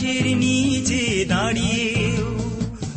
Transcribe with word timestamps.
আকাশের 0.00 0.26
নিচে 0.36 1.02
দাঁড়িয়েও 1.28 2.30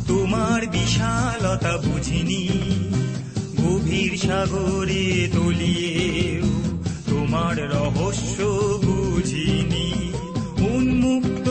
তোমার 0.08 0.60
বিশালতা 0.66 1.74
বুঝিনি। 1.76 2.44
গভীর 3.60 4.12
সাগরে 4.16 5.06
তলিয়েও 5.32 6.50
তোমার 7.10 7.56
রহস্য 7.68 8.38
বুঝিনি। 8.84 9.88
উন্মুক্ত 10.74 11.48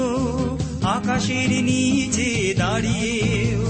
আকাশের 0.97 1.51
নিচে 1.63 2.29
দাঁড়িয়েও 2.57 3.67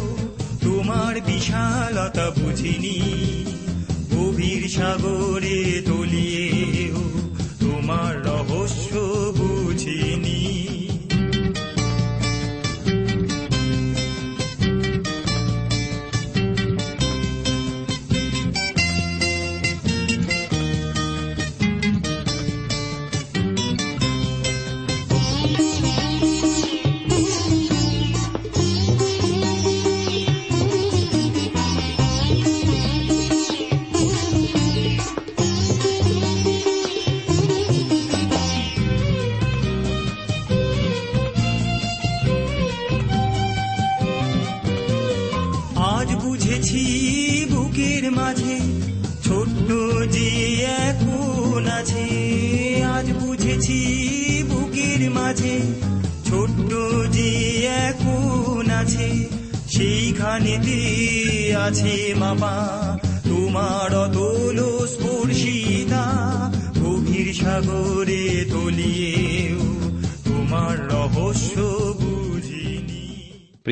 তোমার 0.61 1.13
বিশালতা 1.21 2.27
বুঝিনি। 2.37 2.99
গভীর 4.13 4.63
সাগরে 4.69 5.59
তলিয়েও 5.85 6.42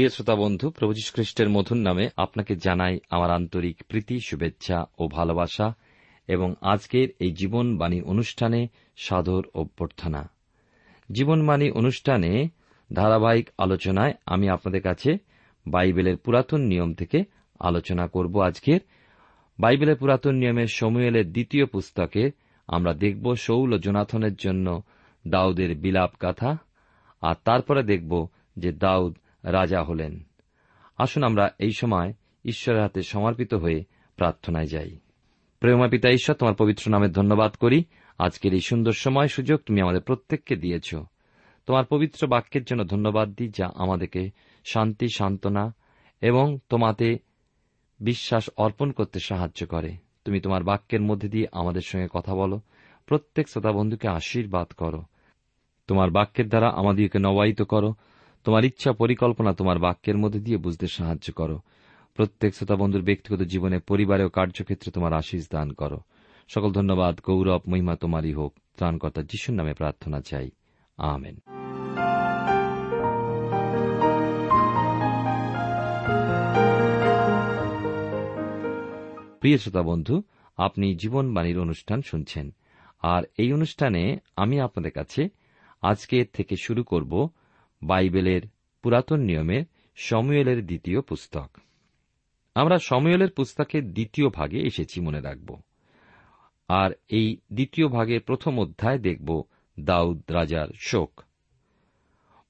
প্রিয় 0.02 0.14
শ্রোতা 0.14 0.36
বন্ধু, 0.36 0.70
প্রভু 0.70 0.94
খ্রিস্টের 1.14 1.50
মধুর 1.50 1.78
নামে 1.78 2.10
আপনাকে 2.18 2.56
জানাই 2.56 3.00
আমার 3.10 3.32
আন্তরিক 3.32 3.84
প্রীতি, 3.88 4.20
শুভেচ্ছা 4.20 4.86
ও 5.00 5.08
ভালোবাসা 5.08 5.74
এবং 6.28 6.54
আজকের 6.62 7.08
এই 7.20 7.32
জীবনবাণী 7.32 8.02
অনুষ্ঠানে 8.02 8.68
সাদর 8.98 9.44
অভ্যর্থনা। 9.54 10.30
জীবনবাণী 11.12 11.70
অনুষ্ঠানে 11.70 12.50
ধারাবাহিক 12.94 13.50
আলোচনায় 13.58 14.14
আমি 14.26 14.50
আপনাদের 14.50 14.82
কাছে 14.82 15.18
বাইবেলের 15.68 16.18
পুরাতন 16.18 16.62
নিয়ম 16.62 16.94
থেকে 16.94 17.24
আলোচনা 17.60 18.08
করব 18.08 18.42
আজকের। 18.42 18.80
বাইবেলের 19.60 19.96
পুরাতন 19.96 20.36
নিয়মের 20.36 20.68
সমুয়েলের 20.68 21.32
দ্বিতীয় 21.32 21.66
পুস্তকে 21.66 22.32
আমরা 22.68 22.94
দেখব 22.94 23.36
শৌল 23.36 23.78
জোনাথনের 23.78 24.36
জন্য 24.36 24.82
দাউদের 25.28 25.76
বিলাপ 25.76 26.12
গাথা 26.22 26.58
আর 27.22 27.36
তারপরে 27.44 27.84
দেখব 27.84 28.28
যে 28.58 28.72
দাউদ 28.72 29.18
রাজা 29.44 29.84
হলেন। 29.84 30.24
আসুন 30.98 31.24
আমরা 31.24 31.50
এই 31.60 31.72
সময় 31.78 32.14
ঈশ্বরের 32.46 32.82
হাতে 32.82 33.04
সমর্পিত 33.04 33.54
হয়ে 33.54 33.84
প্রার্থনায় 34.16 34.66
যাই। 34.66 34.98
প্রেমা 35.60 35.88
পিতা 35.88 36.10
ঈশ্বর, 36.10 36.36
তোমার 36.36 36.56
পবিত্র 36.56 36.92
নামে 36.92 37.08
ধন্যবাদ 37.08 37.54
করি। 37.54 37.84
আজকের 38.18 38.54
এই 38.54 38.60
সুন্দর 38.60 38.92
সময় 38.92 39.28
সুযোগ 39.28 39.60
তুমি 39.60 39.82
আমাদের 39.82 40.02
প্রত্যেককে 40.02 40.56
দিয়েছ। 40.56 40.96
তোমার 41.66 41.86
পবিত্র 41.86 42.28
বাক্যের 42.28 42.64
জন্য 42.64 42.86
ধন্যবাদ 42.88 43.30
দিই, 43.30 43.50
যা 43.50 43.70
আমাদেরকে 43.76 44.32
শান্তি, 44.66 45.08
সান্ত্বনা 45.16 45.76
এবং 46.22 46.60
তোমাতে 46.70 47.20
বিশ্বাস 48.00 48.50
অর্পণ 48.58 48.92
করতে 48.92 49.20
সাহায্য 49.20 49.68
করে। 49.68 49.96
তুমি 50.26 50.42
তোমার 50.42 50.64
বাক্যের 50.64 51.02
মধ্যে 51.02 51.30
দিয়ে 51.30 51.48
আমাদের 51.52 51.82
সঙ্গে 51.82 52.08
কথা 52.14 52.36
বলো। 52.36 52.62
প্রত্যেক 53.06 53.50
শ্রোতা 53.50 53.72
বন্ধুকে 53.72 54.08
আশীর্বাদ 54.08 54.68
করো। 54.68 55.04
তোমার 55.88 56.10
বাক্যের 56.10 56.50
দ্বারা 56.50 56.70
আমাদেরকে 56.70 57.20
নবায়িত 57.20 57.62
করো। 57.62 57.94
তোমার 58.44 58.66
ইচ্ছা 58.66 58.94
পরিকল্পনা 58.94 59.54
তোমার 59.54 59.80
বাক্যের 59.80 60.18
মধ্যে 60.18 60.40
দিয়ে 60.40 60.58
বুঝতে 60.58 60.88
সাহায্য 60.88 61.34
করো। 61.34 61.60
প্রত্যেক 62.16 62.56
শ্রোতা 62.56 62.76
বন্ধুর 62.76 63.02
ব্যক্তিগত 63.02 63.42
জীবনে 63.42 63.80
পরিবারে 63.80 64.24
ও 64.24 64.30
কার্যক্ষেত্রে 64.30 64.92
তোমার 64.92 65.14
আশীষ 65.14 65.48
দান 65.52 65.74
করো। 65.74 66.00
সকল 66.48 66.72
ধন্যবাদ, 66.72 67.20
গৌরব, 67.28 67.62
মহিমা 67.68 67.96
তোমারই 67.96 68.34
হোক। 68.34 68.54
ত্রাণকর্তা 68.78 69.22
যিশুর 69.22 69.56
নামে 69.56 69.74
প্রার্থনা 69.74 70.22
চাই। 70.22 70.52
আমেন। 70.98 71.40
প্রিয় 79.40 79.58
শ্রোতা 79.58 79.82
বন্ধু 79.82 80.24
আপনি 80.58 80.96
জীবনবাণীর 80.96 81.60
অনুষ্ঠান 81.60 82.02
শুনছেন। 82.02 82.52
আর 83.02 83.24
এই 83.38 83.54
অনুষ্ঠানে 83.54 84.18
আমি 84.36 84.60
আপনাদের 84.60 84.92
কাছে 84.92 85.30
আজকে 85.82 86.26
থেকে 86.26 86.56
শুরু 86.56 86.84
করব 86.84 87.30
বাইবেলের 87.84 88.42
পুরাতন 88.82 89.20
নিয়মে 89.20 89.64
সমুয়েলের 89.96 90.66
দ্বিতীয় 90.66 91.02
পুস্তক। 91.02 91.58
আমরা 92.56 92.78
সমুয়েলের 92.78 93.30
পুস্তকের 93.30 93.94
দ্বিতীয় 93.94 94.30
ভাগে 94.30 94.60
এসেছি 94.60 95.02
মনে 95.02 95.22
রাখব। 95.22 95.62
আর 96.68 96.92
এই 97.10 97.38
দ্বিতীয় 97.54 97.88
ভাগের 97.88 98.22
প্রথম 98.22 98.60
অধ্যায় 98.60 99.00
দেখব 99.00 99.44
দাউদ 99.80 100.32
রাজার 100.32 100.68
শোক। 100.80 101.22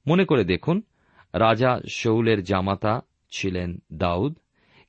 মনে 0.08 0.26
করে 0.26 0.44
দেখুন, 0.44 0.82
রাজা 1.34 1.80
শৌলের 1.90 2.44
জামাতা 2.44 3.02
ছিলেন 3.32 3.82
দাউদ, 3.94 4.38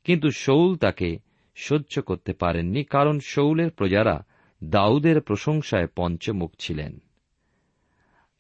কিন্তু 0.05 0.31
শৌল 0.31 0.77
তাকে 0.77 1.19
সহ্য 1.55 2.03
করতে 2.03 2.33
পারেননি 2.33 2.85
কারণ 2.85 3.21
শৌলের 3.21 3.71
প্রজারা 3.71 4.27
দাউদের 4.65 5.21
প্রশংসায় 5.21 5.87
পঞ্চমুখ 5.97 6.53
ছিলেন। 6.59 6.99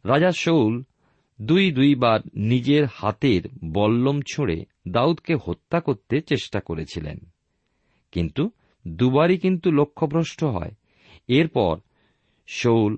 রাজা 0.04 0.30
শৌল 0.32 0.82
দুই 1.40 1.72
দুইবার 1.72 2.20
নিজের 2.34 2.84
হাতের 2.94 3.42
বল্লম 3.64 4.20
ছুঁড়ে 4.32 4.64
দাউদকে 4.88 5.34
হত্যা 5.46 5.80
করতে 5.80 6.20
চেষ্টা 6.20 6.60
করেছিলেন। 6.60 7.18
কিন্তু 8.12 8.50
দুবারই 8.88 9.38
কিন্তু 9.38 9.70
লক্ষ্যভ্রষ্ট 9.70 10.44
হয়। 10.44 10.70
এরপর 11.28 11.80
শৌল 12.46 12.96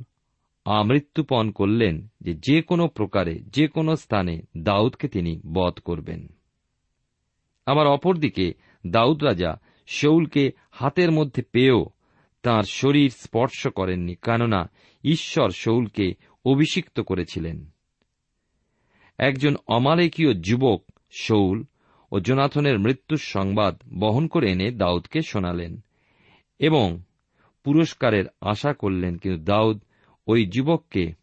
আমৃত্যুপণ 0.65 1.51
করলেন 1.51 2.09
যে 2.21 2.35
যে 2.35 2.63
কোনো 2.63 2.89
প্রকারে, 2.89 3.35
যে 3.35 3.69
কোনো 3.69 3.97
স্থানে 3.97 4.41
দাউদকে 4.59 5.09
তিনি 5.09 5.41
বধ 5.53 5.79
করবেন। 5.79 6.29
আবার 7.67 7.87
অপরদিকে 7.87 8.53
দাউদ 8.87 9.25
রাজা 9.25 9.61
শৌলকে 9.87 10.51
হাতের 10.71 11.13
মধ্যে 11.13 11.43
পেয়েও 11.43 11.87
তার 12.43 12.63
শরীর 12.63 13.11
স্পর্শ 13.11 13.67
করেননি, 13.67 14.15
কেননা 14.15 14.71
ঈশ্বর 15.05 15.51
শৌলকে 15.51 16.15
অভিষিক্ত 16.45 17.01
করেছিলেন। 17.01 17.74
একজন 19.19 19.57
অমালেকীয় 19.67 20.35
যুবক, 20.35 20.85
শৌল, 21.13 21.65
ও 22.13 22.21
জোনাথনের 22.21 22.79
মৃত্যুর 22.79 23.19
সংবাদ 23.19 23.83
বহন 23.99 24.27
করে 24.27 24.51
এনে 24.51 24.71
দাউদকে 24.71 25.21
শোনালেন 25.23 25.81
এবং 26.59 27.03
পুরস্কারের 27.65 28.25
আশা 28.41 28.73
করলেন, 28.73 29.17
কিন্তু 29.17 29.45
দাউদ 29.45 29.83
ওই 30.27 30.47
যুবককে 30.47 31.15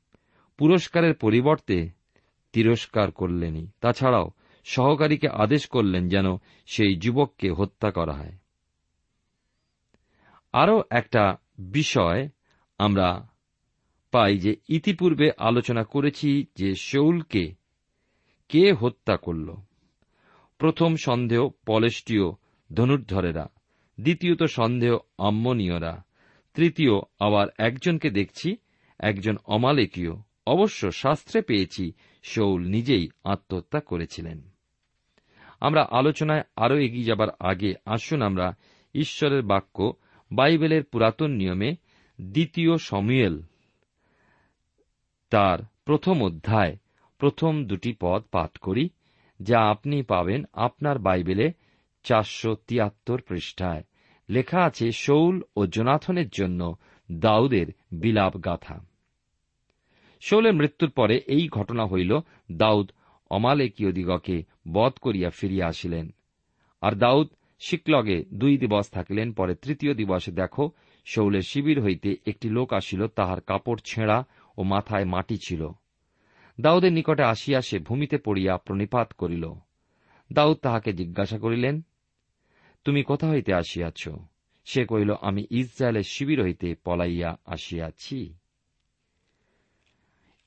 পুরস্কারের 0.57 1.13
পরিবর্তে 1.13 1.89
তিরস্কার 2.53 3.11
করলেনই। 3.11 3.67
তাছাড়াও 3.81 4.29
সহকারীকে 4.65 5.27
আদেশ 5.27 5.67
করলেন 5.67 6.09
যেন 6.09 6.25
সেই 6.65 6.95
যুবককে 6.95 7.51
হত্যা 7.51 7.91
করা 7.91 8.13
হয়। 8.13 8.31
আরও 10.53 10.83
একটা 10.89 11.37
বিষয় 11.59 12.29
আমরা 12.77 13.27
পাই 14.11 14.37
যে 14.37 14.55
ইতিপূর্বে 14.69 15.31
আলোচনা 15.37 15.83
করেছি 15.83 16.45
যে 16.55 16.75
শৌলকে 16.75 17.60
কে 18.51 18.73
হত্যা 18.73 19.17
করল? 19.17 19.55
প্রথম 20.57 20.95
সন্দেহ 20.95 21.49
পলেষ্টীয় 21.65 22.31
ধনুর্ধরেরা, 22.73 23.47
দ্বিতীয়ত 23.99 24.43
সন্দেহ 24.43 24.97
আম্মনীয়রা, 25.17 26.03
তৃতীয় 26.53 26.91
আবার 27.19 27.47
একজনকে 27.57 28.09
দেখছি, 28.09 28.55
একজন 28.99 29.37
অমালেকীয়, 29.45 30.11
অবশ্য 30.47 30.91
শাস্ত্রে 30.91 31.41
পেয়েছি, 31.41 31.91
শৌল 32.23 32.61
নিজেই 32.61 33.09
আত্মহত্যা 33.23 33.79
করেছিলেন। 33.79 34.41
আমরা 35.59 35.87
আলোচনায় 35.91 36.43
আরও 36.55 36.77
এগিয়ে 36.77 37.03
যাবার 37.03 37.27
আগে 37.39 37.73
আসুন 37.85 38.21
আমরা 38.21 38.53
ঈশ্বরের 38.95 39.41
বাক্য 39.41 39.93
বাইবেলের 40.31 40.83
পুরাতন 40.83 41.31
নিয়মে 41.31 41.75
দ্বিতীয় 42.21 42.77
সমুয়েল 42.77 43.41
তার 45.29 45.59
প্রথম 45.85 46.23
অধ্যায় 46.23 46.77
প্রথম 47.21 47.65
দুটি 47.65 47.95
পদ 47.99 48.23
পাঠ 48.31 48.57
করি, 48.57 48.89
যা 49.39 49.59
আপনি 49.69 50.03
পাবেন 50.03 50.43
আপনার 50.53 50.99
বাইবেলে 50.99 51.53
চারশো 52.03 52.55
তিয়াত্তর 52.67 53.21
পৃষ্ঠায়। 53.21 53.83
লেখা 54.29 54.63
আছে 54.63 54.91
শৌল 54.91 55.41
ও 55.55 55.65
জোনাথনের 55.65 56.29
জন্য 56.29 56.75
দাউদের 57.11 57.67
বিলাপ 57.93 58.45
গাথা। 58.45 58.79
শৌলের 60.21 60.53
মৃত্যুর 60.53 60.89
পরে 60.89 61.15
এই 61.27 61.47
ঘটনা 61.47 61.85
হইল, 61.85 62.19
দাউদ 62.51 62.91
অমালেকীয় 63.29 63.91
দিগকে 63.91 64.43
বধ 64.73 64.93
করিয়া 65.01 65.29
ফিরিয়া 65.29 65.67
আসিলেন। 65.67 66.13
আর 66.81 66.93
দাউদ 66.93 67.27
শিকলগে 67.59 68.25
দুই 68.33 68.57
দিবস 68.57 68.89
থাকিলেন, 68.89 69.33
পরে 69.33 69.55
তৃতীয় 69.55 69.93
দিবসে 69.93 70.31
দেখো 70.31 70.71
শৌলের 71.05 71.41
শিবির 71.41 71.83
হইতে 71.83 72.17
একটি 72.27 72.49
লোক 72.49 72.73
আসিল, 72.73 73.07
তাহার 73.07 73.41
কাপড় 73.41 73.79
ছেঁড়া 73.85 74.25
ও 74.57 74.63
মাথায় 74.63 75.05
মাটি 75.05 75.37
ছিল। 75.47 75.69
দাউদের 76.59 76.93
নিকটে 76.93 77.23
আসিয়া 77.23 77.61
সে 77.61 77.79
ভূমিতে 77.79 78.17
পড়িয়া 78.17 78.57
প্রণিপাত 78.57 79.13
করিল। 79.13 79.53
দাউদ 80.33 80.57
তাহাকে 80.57 80.93
জিজ্ঞাসা 80.93 81.37
করিলেন, 81.37 81.81
তুমি 82.83 83.03
কোথা 83.03 83.29
হইতে 83.29 83.53
আসিয়াছ? 83.53 84.09
সে 84.65 84.85
কহিল, 84.85 85.13
আমি 85.21 85.45
ইসরায়েলের 85.49 86.03
শিবির 86.03 86.43
হইতে 86.43 86.75
পলাইয়া 86.83 87.37
আসিয়াছি। 87.45 88.33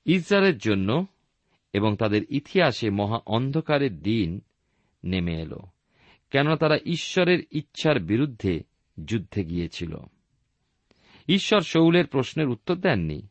ইসরায়েলের 0.04 0.58
জন্য 0.58 1.06
এবং 1.72 1.96
তাদের 1.96 2.22
ইতিহাসে 2.28 2.90
মহা 2.90 3.18
অন্ধকারের 3.26 4.02
দিন 4.02 4.40
নেমে 5.04 5.34
এল, 5.34 5.54
কেননা 6.30 6.56
তারা 6.56 6.78
ঈশ্বরের 6.84 7.38
ইচ্ছার 7.50 8.00
বিরুদ্ধে 8.00 8.60
যুদ্ধে 9.04 9.44
গিয়েছিল। 9.44 9.96
ঈশ্বর 11.28 11.60
শৌলের 11.60 12.06
প্রশ্নের 12.06 12.48
উত্তর 12.48 12.74
দেননি। 12.74 13.28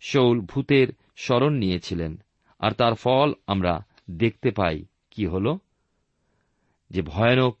শৌল 0.00 0.40
ভূতের 0.40 0.88
স্মরণ 1.16 1.52
নিয়েছিলেন, 1.52 2.22
আর 2.58 2.70
তার 2.70 2.94
ফল 2.94 3.32
আমরা 3.46 3.84
দেখতে 4.10 4.50
পাই। 4.50 4.84
কি 5.10 5.26
হল? 5.26 5.58
যে 6.90 7.02
ভয়ানক 7.02 7.58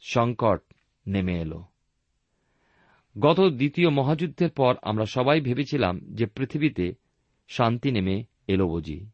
সংকট 0.00 0.60
নেমে 1.06 1.40
এলো। 1.40 1.64
গত 3.18 3.40
দ্বিতীয় 3.40 3.90
মহাযুদ্ধের 3.90 4.50
পর 4.50 4.74
আমরা 4.82 5.06
সবাই 5.06 5.40
ভেবেছিলাম 5.40 6.00
যে 6.00 6.26
পৃথিবীতে 6.26 6.94
শান্তি 7.48 7.90
নেমে 7.90 8.24
এলো 8.48 8.68
বুঝি। 8.68 9.06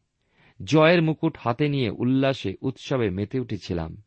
জয়ের 0.63 1.01
মুকুট 1.01 1.37
হাতে 1.39 1.69
নিয়ে 1.69 1.89
উল্লাসে 1.89 2.55
উৎসবে 2.61 3.09
মেতে 3.09 3.39
উঠেছিলাম। 3.39 4.01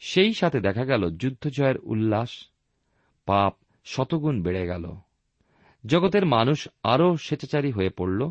সেই 0.00 0.34
সাথে 0.34 0.60
দেখা 0.60 0.84
গেল 0.84 1.16
যুদ্ধ 1.16 1.48
জয়ের 1.48 1.78
উল্লাস, 1.78 2.48
পাপ 3.26 3.56
শতগুণ 3.84 4.42
বেড়ে 4.42 4.66
গেল। 4.66 4.96
জগতের 5.86 6.26
মানুষ 6.26 6.68
আরও 6.82 7.16
স্বেচ্ছাচারী 7.16 7.70
হয়ে 7.70 7.90
পড়ল 7.90 8.30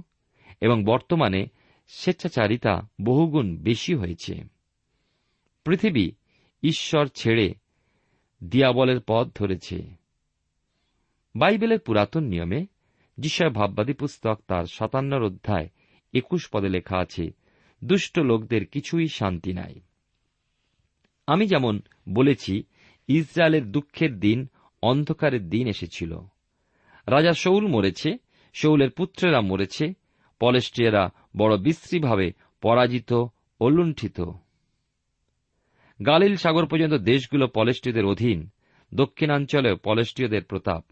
এবং 0.63 0.83
বর্তমানে 0.83 1.45
স্বেচ্ছাচারিতা 1.87 2.87
বহুগুণ 3.01 3.57
বেশি 3.57 3.95
হয়েছে। 3.95 4.43
পৃথিবী 5.65 6.11
ঈশ্বর 6.63 7.07
ছেড়ে 7.07 7.53
দিয়াবলের 8.43 8.99
পথ 9.07 9.27
ধরেছে। 9.35 9.95
বাইবেলের 11.35 11.79
পুরাতন 11.79 12.23
নিয়মে 12.23 12.65
যিশয় 13.17 13.49
ভাববাদী 13.49 13.93
পুস্তক 13.93 14.39
তার 14.47 14.65
সাতান্নর 14.65 15.23
অধ্যায় 15.23 15.69
একুশ 16.13 16.49
পদে 16.53 16.69
লেখা 16.69 16.97
আছে, 16.97 17.31
দুষ্ট 17.83 18.19
লোকদের 18.19 18.65
কিছুই 18.65 19.07
শান্তি 19.07 19.53
নাই। 19.53 19.75
আমি 21.27 21.47
যেমন 21.47 21.79
বলেছি, 22.09 22.63
ইসরায়েলের 23.07 23.71
দুঃখের 23.71 24.19
দিন 24.19 24.47
অন্ধকারের 24.81 25.49
দিন 25.49 25.67
এসেছিল। 25.67 26.19
রাজা 27.07 27.33
শৌল 27.33 27.67
মরেছে 27.67 28.17
শৌলের 28.53 28.91
পুত্রেরা 28.91 29.41
মরেছে 29.41 30.02
পলেস্টিয়ারা 30.43 31.03
বড় 31.37 31.57
বিশ্রীভাবে 31.57 32.27
পরাজিত 32.61 33.11
ও 33.59 33.65
লুণ্ঠিত। 33.69 34.17
গালিল 36.05 36.35
সাগর 36.35 36.65
পর্যন্ত 36.65 36.93
দেশগুলো 36.93 37.47
পলেষ্টীয়দের 37.47 38.05
অধীন 38.05 38.39
দক্ষিণাঞ্চলেও 38.91 39.75
পলেষ্টীয়দের 39.75 40.43
প্রতাপ। 40.43 40.83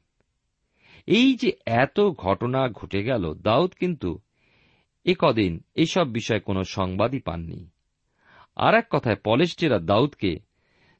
এই 1.07 1.33
যে 1.33 1.51
এত 1.65 1.99
ঘটনা 2.17 2.69
ঘটে 2.69 3.03
গেল, 3.03 3.33
দাউদ 3.33 3.71
কিন্তু 3.79 4.19
এ 5.05 5.13
কদিন 5.19 5.63
এইসব 5.75 6.07
বিষয়ে 6.07 6.39
কোনো 6.39 6.63
সংবাদই 6.63 7.19
পাননি। 7.19 7.69
আর 8.55 8.73
এক 8.75 8.87
কথায় 8.91 9.19
পলেস্টিরা 9.25 9.79
দাউদকে 9.79 10.31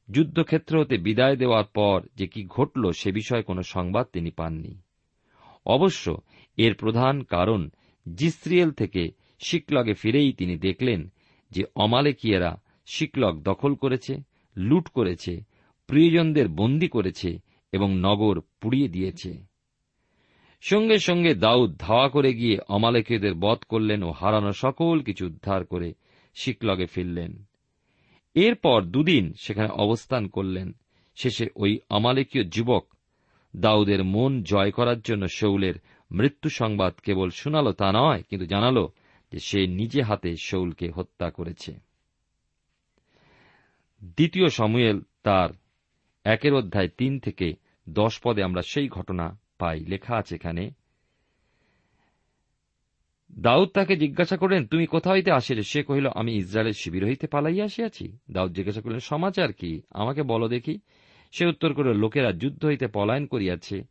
যুদ্ধক্ষেত্র 0.08 0.80
হতে 0.80 0.96
বিদায় 0.96 1.36
দেওয়ার 1.36 1.64
পর 1.64 1.98
যে 2.14 2.26
কি 2.26 2.44
ঘটল 2.46 2.92
সে 2.92 3.12
বিষয়ে 3.12 3.42
কোনো 3.42 3.62
সংবাদ 3.62 4.06
তিনি 4.12 4.30
পাননি। 4.30 4.74
অবশ্য 5.66 6.04
এর 6.56 6.74
প্রধান 6.74 7.22
কারণ 7.22 7.70
জিস্রিয়েল 8.14 8.70
থেকে 8.70 9.08
শিকলগে 9.38 9.94
ফিরেই 9.94 10.32
তিনি 10.32 10.58
দেখলেন 10.58 11.12
যে 11.50 11.64
অমালেকিয়েরা 11.76 12.60
শিকলগ 12.86 13.42
দখল 13.42 13.74
করেছে, 13.74 14.16
লুট 14.56 14.88
করেছে, 14.88 15.40
প্রিয়জনদের 15.86 16.48
বন্দী 16.48 16.88
করেছে 16.88 17.38
এবং 17.72 17.98
নগর 17.98 18.40
পুড়িয়ে 18.60 18.88
দিয়েছে। 18.88 19.52
সঙ্গে 20.60 20.98
সঙ্গে 20.98 21.34
দাউদ 21.34 21.76
ধাওয়া 21.78 22.08
করে 22.08 22.34
গিয়ে 22.34 22.58
অমালেকীয়দের 22.68 23.34
বধ 23.34 23.58
করলেন 23.58 24.02
ও 24.02 24.10
হারানো 24.10 24.52
সকল 24.52 25.00
কিছু 25.00 25.26
উদ্ধার 25.26 25.64
করে 25.64 25.94
শিকলগে 26.34 26.86
ফিরলেন। 26.86 27.44
এরপর 28.34 28.82
দুদিন 28.82 29.32
সেখানে 29.42 29.68
অবস্থান 29.68 30.28
করলেন। 30.28 30.72
শেষে 31.16 31.46
ওই 31.56 31.78
অমালেকীয় 31.90 32.44
যুবক 32.44 32.86
দাউদের 33.56 34.04
মন 34.04 34.42
জয় 34.42 34.70
করার 34.70 35.00
জন্য 35.00 35.26
শৌলের 35.28 35.74
মৃত্যু 36.12 36.48
সংবাদ 36.50 36.92
কেবল 36.92 37.28
শোনাল 37.30 37.72
তা 37.72 37.92
নয়, 37.92 38.22
কিন্তু 38.22 38.46
জানাল 38.46 38.86
যে 39.32 39.38
সে 39.38 39.66
নিজে 39.66 40.02
হাতে 40.02 40.36
শৌলকে 40.36 40.90
হত্যা 40.90 41.30
করেছে। 41.30 41.72
দ্বিতীয় 44.02 44.48
সমুয়েল 44.48 45.00
তার 45.22 45.48
একের 46.24 46.54
অধ্যায় 46.54 46.88
তিন 46.88 47.18
থেকে 47.18 47.52
দশ 47.88 48.20
পদে 48.24 48.42
আমরা 48.42 48.62
সেই 48.62 48.88
ঘটনা 48.88 49.38
পাই। 49.58 49.80
লেখা 49.84 50.16
আছে 50.16 50.34
এখানে, 50.34 50.70
দাউদ 53.38 53.68
তাকে 53.68 53.96
জিজ্ঞাসা 53.96 54.36
করেন 54.36 54.66
তুমি 54.66 54.86
কোথা 54.86 55.10
হইতে 55.10 55.30
আসিলে? 55.32 55.62
সে 55.62 55.82
কহিল, 55.82 56.06
আমি 56.14 56.32
ইসরায়েলের 56.36 56.72
শিবির 56.72 57.04
হইতে 57.04 57.26
পালাইয়া 57.26 57.64
আসিয়াছি। 57.64 58.18
দাউদ 58.30 58.52
জিজ্ঞাসা 58.52 58.80
করলেন, 58.80 58.98
সমাচার 58.98 59.52
কি? 59.52 59.82
আমাকে 59.90 60.22
বলো 60.22 60.48
দেখি। 60.48 60.78
সে 61.32 61.46
উত্তর 61.46 61.74
করে 61.74 61.94
লোকেরা 61.94 62.32
যুদ্ধ 62.32 62.64
হইতে 62.64 62.86
পলায়ন 62.86 63.26
করিয়াছে। 63.26 63.82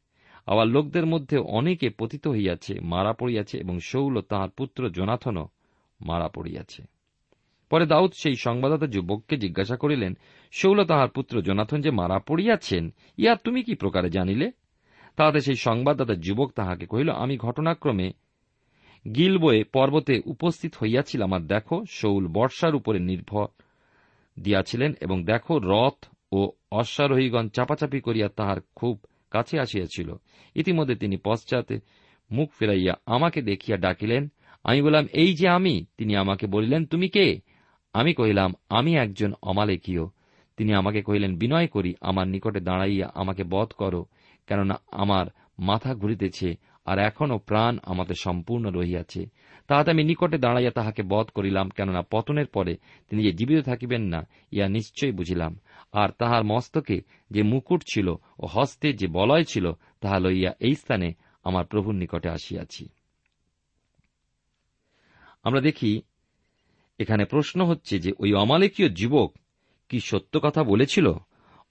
আবার 0.45 0.67
লোকদের 0.67 1.05
মধ্যে 1.05 1.37
অনেকে 1.37 1.89
পতিত 1.89 2.27
হইয়াছে, 2.27 2.79
মারা 2.79 3.13
পড়িয়াছে 3.13 3.57
এবং 3.57 3.79
শৌল 3.79 4.21
তাহার 4.21 4.49
পুত্র 4.49 4.89
জোনাথনও 4.89 5.47
মারা 6.01 6.27
পড়িয়াছে। 6.27 6.83
পরে 7.69 7.85
দাউদ 7.85 8.11
সেই 8.13 8.35
সংবাদদাতা 8.35 8.87
যুবককে 8.87 9.37
জিজ্ঞাসা 9.37 9.75
করিলেন, 9.75 10.17
শৌল 10.51 10.83
তাহার 10.83 11.09
পুত্র 11.09 11.41
জোনাথন 11.41 11.81
যে 11.81 11.91
মারা 11.91 12.19
পড়িয়াছেন 12.19 12.93
ইয়া 13.17 13.35
তুমি 13.35 13.63
কি 13.63 13.75
প্রকারে 13.75 14.09
জানিলে? 14.09 14.51
তাহাতে 15.15 15.39
সেই 15.39 15.55
সংবাদদাতা 15.55 16.15
যুবক 16.15 16.51
তাহাকে 16.51 16.85
কহিল, 16.85 17.09
আমি 17.09 17.37
ঘটনাক্রমে 17.37 18.13
গিলবয়ে 19.15 19.63
পর্বতে 19.63 20.21
উপস্থিত 20.25 20.75
হইয়াছিলাম 20.81 21.33
আর 21.33 21.39
দেখো, 21.39 21.85
শৌল 21.89 22.27
বর্ষার 22.27 22.75
উপরে 22.75 22.99
নির্ভর 22.99 23.47
দিয়াছিলেন 24.39 24.93
এবং 25.01 25.23
দেখো 25.23 25.59
রথ 25.59 26.05
ও 26.31 26.51
অশ্বারোহীগণ 26.71 27.49
চাপাচাপি 27.49 27.99
করিয়া 27.99 28.29
তাহার 28.29 28.61
খুব 28.75 28.99
কাছে 29.31 29.59
আসিয়াছিল। 29.59 30.13
ইতিমধ্যে 30.55 30.95
তিনি 30.95 31.17
পশ্চাতে 31.17 31.79
মুখ 32.31 32.51
ফিরাইয়া 32.59 32.93
আমাকে 33.05 33.41
দেখিয়া 33.41 33.77
ডাকিলেন, 33.77 34.31
আমি 34.63 34.81
বললাম, 34.81 35.07
এই 35.13 35.33
যে 35.33 35.47
আমি? 35.47 35.85
তিনি 35.97 36.15
আমাকে 36.15 36.47
বলিলেন, 36.47 36.85
তুমি 36.85 37.09
কে? 37.09 37.41
আমি 37.93 38.13
কহিলাম, 38.13 38.53
আমি 38.69 38.95
একজন 38.95 39.33
অমালেকীয়। 39.41 40.01
তিনি 40.57 40.73
আমাকে 40.73 41.01
কহিলেন, 41.01 41.37
বিনয় 41.37 41.67
করি, 41.67 41.93
আমার 42.01 42.27
নিকটে 42.27 42.59
দাঁড়াইয়া 42.59 43.11
আমাকে 43.15 43.43
বধ 43.43 43.67
করো, 43.67 44.05
কেননা 44.47 44.81
আমার 44.91 45.25
মাথা 45.59 45.95
ঘুরিতেছে 45.95 46.55
আর 46.85 46.99
এখনও 46.99 47.37
প্রাণ 47.37 47.77
আমাদের 47.83 48.15
সম্পূর্ণ 48.19 48.71
রহিয়াছে। 48.71 49.25
তাহাতে 49.67 49.91
আমি 49.91 50.03
নিকটে 50.03 50.37
দাঁড়াইয়া 50.37 50.71
তাহাকে 50.71 51.03
বধ 51.03 51.25
করিলাম, 51.25 51.69
কেননা 51.69 52.01
পতনের 52.11 52.45
পরে 52.45 52.77
তিনি 53.09 53.23
যে 53.23 53.31
জীবিত 53.31 53.65
থাকিবেন 53.65 54.01
না 54.01 54.27
ইয়া 54.51 54.69
নিশ্চয়ই 54.69 55.11
বুঝিলাম। 55.11 55.59
আর 55.91 56.09
তাহার 56.09 56.43
মস্তকে 56.43 57.01
যে 57.31 57.43
মুকুট 57.43 57.83
ছিল 57.93 58.07
ও 58.39 58.45
হস্তে 58.45 58.93
যে 58.93 59.07
বলয় 59.07 59.43
ছিল, 59.43 59.71
তাহা 60.01 60.19
লইয়া 60.19 60.53
এই 60.59 60.75
স্থানে 60.75 61.13
আমার 61.43 61.65
প্রভুর 61.65 61.95
নিকটে 61.95 62.29
আসিয়াছি। 62.29 62.89
আমরা 65.43 65.61
দেখি, 65.61 66.01
এখানে 66.99 67.25
প্রশ্ন 67.25 67.65
হচ্ছে 67.65 67.99
যে, 67.99 68.11
ওই 68.19 68.33
অমালেকীয় 68.33 68.89
যুবক 68.89 69.35
কি 69.89 69.99
সত্য 69.99 70.39
কথা 70.39 70.63
বলেছিল? 70.63 71.11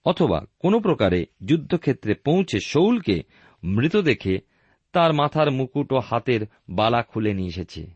অথবা 0.05 0.45
কোন 0.59 0.81
প্রকারে 0.81 1.27
যুদ্ধক্ষেত্রে 1.45 2.15
পৌঁছে 2.15 2.61
শৌলকে 2.61 3.23
মৃত 3.65 3.97
দেখে 3.97 4.39
তার 4.93 5.13
মাথার 5.13 5.51
মুকুট 5.51 5.93
ও 5.93 5.99
হাতের 5.99 6.47
বালা 6.71 7.03
খুলে 7.03 7.35
নিয়ে 7.35 7.49
এসেছে। 7.49 7.87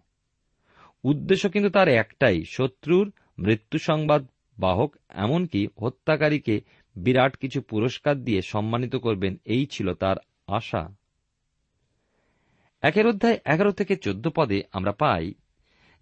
উদ্দেশ্য 1.05 1.49
কিন্তু 1.49 1.71
তার 1.71 1.89
একটাই, 1.89 2.45
শত্রুর 2.45 3.13
মৃত্যু 3.39 3.79
সংবাদ 3.79 4.27
বাহক 4.59 4.97
এমনকি 5.09 5.67
হত্যাকারীকে 5.81 6.61
বিরাট 6.97 7.37
কিছু 7.37 7.61
পুরস্কার 7.61 8.25
দিয়ে 8.25 8.43
সম্মানিত 8.43 8.97
করবেন, 8.97 9.37
এই 9.45 9.67
ছিল 9.67 9.95
তার 9.95 10.17
আশা। 10.47 10.89
একের 12.83 13.07
অধ্যায় 13.07 13.39
এগারো 13.47 13.73
থেকে 13.73 13.97
চোদ্দ 13.97 14.29
পদে 14.29 14.63
আমরা 14.73 14.93
পাই, 14.93 15.35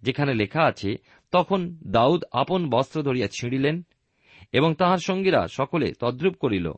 যেখানে 0.01 0.33
লেখা 0.33 0.61
আছে, 0.61 0.95
তখন 1.31 1.77
দাউদ 1.87 2.23
আপন 2.31 2.69
বস্ত্র 2.69 3.03
ধরিয়া 3.03 3.27
ছিঁড়িলেন, 3.27 3.83
এবং 4.51 4.75
তাহার 4.75 4.97
সঙ্গীরা 4.97 5.47
সকলে 5.47 5.93
তদ্রুপ 5.99 6.35
করিল। 6.35 6.71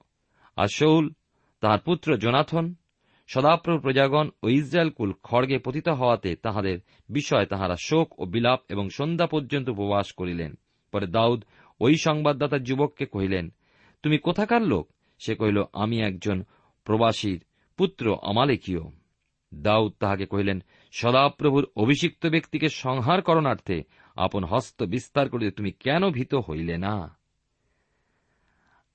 আর 0.55 0.67
শৌল 0.67 1.10
তাহার 1.62 1.79
পুত্র 1.79 2.17
জোনাথন 2.17 2.75
সদাপ্র 3.27 3.79
প্রজাগণ 3.79 4.29
ও 4.44 4.50
ইসরায়েল 4.50 4.89
কুল 4.89 5.13
খড়গে 5.24 5.58
পতিত 5.58 5.88
হওয়াতে 5.89 6.36
তাহাদের 6.36 6.79
বিষয় 7.10 7.46
তাহারা 7.46 7.75
শোক 7.75 8.20
ও 8.20 8.25
বিলাপ 8.25 8.60
এবং 8.70 8.89
সন্ধ্যা 8.89 9.27
পর্যন্ত 9.27 9.70
উপবাস 9.70 10.12
করিলেন। 10.12 10.53
পরে 10.91 11.08
দাউদ 11.08 11.46
ওই 11.79 11.98
সংবাদদাতা 11.98 12.58
যুবককে 12.60 13.05
কহিলেন, 13.05 13.53
তুমি 14.01 14.17
কোথাকার 14.17 14.62
লোক? 14.62 14.89
সে 15.20 15.36
কহিল, 15.36 15.63
আমি 15.74 16.01
একজন 16.01 16.44
প্রবাসীর 16.84 17.44
পুত্র 17.77 18.15
অমালেকীয় 18.22 18.82
দাউদ 19.53 19.94
তাহাকে 20.00 20.25
কহিলেন, 20.25 20.63
সদাপ্রভুর 20.91 21.67
অভিষিক্ত 21.75 22.25
ব্যক্তিকে 22.25 22.70
সংহার 22.70 23.22
করণার্থে 23.22 23.84
আপন 24.15 24.44
হস্ত 24.44 24.84
বিস্তার 24.84 25.29
করিতে 25.29 25.51
তুমি 25.51 25.72
কেন 25.72 26.10
ভীত 26.10 26.36
হইলে 26.36 26.77
না? 26.77 27.17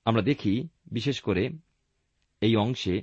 আমরা 0.05 0.23
দেখি, 0.23 0.69
বিশেষ 0.93 1.21
করে 1.21 1.49
এই 2.41 2.57
অংশে 2.57 3.01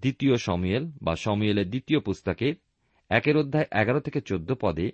দ্বিতীয় 0.00 0.36
সমিয়েল 0.36 0.90
বা 1.02 1.16
সমিয়েলের 1.16 1.68
দ্বিতীয় 1.68 2.00
পুস্তকের 2.00 2.54
একের 3.08 3.36
অধ্যায় 3.36 3.66
এগারো 3.72 4.00
থেকে 4.00 4.20
চোদ্দ 4.20 4.54
পদে 4.60 4.92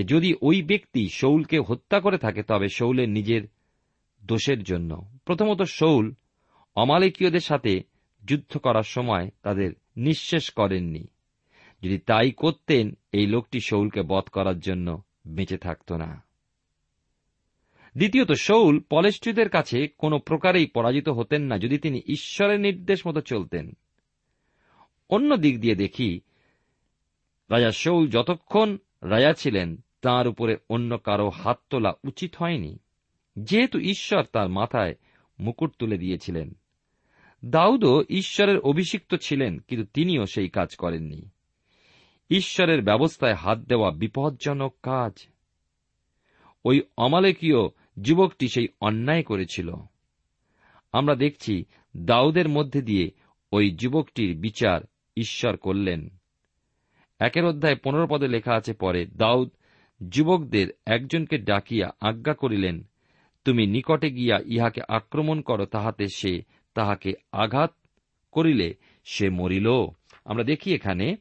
যে 0.00 0.04
যদি 0.04 0.34
ওই 0.42 0.62
ব্যক্তি 0.62 1.08
শৌলকে 1.08 1.58
হত্যা 1.58 2.00
করে 2.00 2.18
থাকে, 2.18 2.42
তবে 2.42 2.68
শৌলের 2.68 3.08
নিজের 3.08 3.42
দোষের 4.24 4.62
জন্য। 4.62 5.04
প্রথমত 5.24 5.62
শৌল 5.62 6.14
অমালিকীয়দের 6.74 7.40
সাথে 7.40 7.82
যুদ্ধ 8.24 8.58
করার 8.58 8.82
সময় 8.82 9.30
তাদের 9.42 9.72
নিঃশেষ 9.96 10.50
করেননি। 10.50 11.06
যদি 11.82 11.98
তাই 11.98 12.30
করতেন, 12.30 12.98
এই 13.12 13.26
লোকটি 13.26 13.60
শৌলকে 13.60 14.02
বধ 14.02 14.22
করার 14.22 14.58
জন্য 14.58 15.02
বেঁচে 15.26 15.58
থাকত 15.58 15.92
না। 15.92 16.24
দ্বিতীয়ত, 17.96 18.32
শৌল 18.32 18.80
পলেষ্ট্রীদের 18.80 19.48
কাছে 19.48 19.88
কোনো 19.98 20.18
প্রকারেই 20.18 20.66
পরাজিত 20.66 21.08
হতেন 21.08 21.42
না, 21.42 21.58
যদি 21.58 21.78
তিনি 21.78 22.02
ঈশ্বরের 22.06 22.60
নির্দেশ 22.60 23.06
মতো 23.06 23.20
চলতেন। 23.20 23.72
অন্য 25.10 25.36
দিক 25.36 25.60
দিয়ে 25.60 25.74
দেখি, 25.74 26.20
রাজা 27.50 27.70
শৌল 27.70 28.08
যতক্ষণ 28.08 28.78
রাজা 29.02 29.32
ছিলেন 29.32 29.76
তার 30.02 30.28
উপরে 30.28 30.56
অন্য 30.68 30.98
কারও 30.98 31.28
হাত 31.28 31.58
তোলা 31.70 31.92
উচিত 32.04 32.36
হয়নি, 32.36 32.78
যেহেতু 33.38 33.78
ঈশ্বর 33.78 34.22
তার 34.22 34.48
মাথায় 34.48 34.94
মুকুট 35.40 35.74
তুলে 35.78 35.98
দিয়েছিলেন। 35.98 36.54
দাউদও 37.44 38.04
ঈশ্বরের 38.08 38.58
অভিষিক্ত 38.58 39.14
ছিলেন, 39.14 39.58
কিন্তু 39.58 39.86
তিনিও 39.94 40.26
সেই 40.26 40.48
কাজ 40.48 40.76
করেননি। 40.76 41.28
ঈশ্বরের 42.30 42.82
ব্যবস্থায় 42.82 43.34
হাত 43.34 43.58
দেওয়া 43.58 43.90
বিপজ্জনক 43.90 44.74
কাজ। 44.82 45.26
ওই 46.64 46.82
অমালেকীয় 46.96 47.58
যুবকটি 48.02 48.48
সেই 48.48 48.68
অন্যায় 48.80 49.22
করেছিল। 49.22 49.74
আমরা 50.92 51.14
দেখছি 51.14 51.64
দাউদের 51.96 52.48
মধ্যে 52.48 52.82
দিয়ে 52.82 53.10
ওই 53.52 53.70
যুবকটির 53.70 54.36
বিচার 54.36 54.80
ঈশ্বর 55.16 55.56
করলেন। 55.56 56.08
একের 57.18 57.44
অধ্যায় 57.44 57.76
পনেরো 57.76 58.06
পদে 58.10 58.28
লেখা 58.28 58.54
আছে, 58.54 58.72
পরে 58.72 59.06
দাউদ 59.06 59.50
যুবকদের 60.08 60.66
একজনকে 60.86 61.38
ডাকিয়া 61.38 61.90
আজ্ঞা 62.00 62.34
করিলেন, 62.34 62.88
তুমি 63.44 63.66
নিকটে 63.66 64.10
গিয়া 64.10 64.38
ইহাকে 64.46 64.80
আক্রমণ 64.88 65.40
করো, 65.40 65.64
তাহাতে 65.66 66.06
সে 66.14 66.42
তাহাকে 66.74 67.12
আঘাত 67.32 67.74
করিলে 68.32 68.74
সে 69.04 69.30
মরিল। 69.30 69.66
আমরা 70.24 70.44
দেখি 70.44 70.74
এখানে 70.74 71.16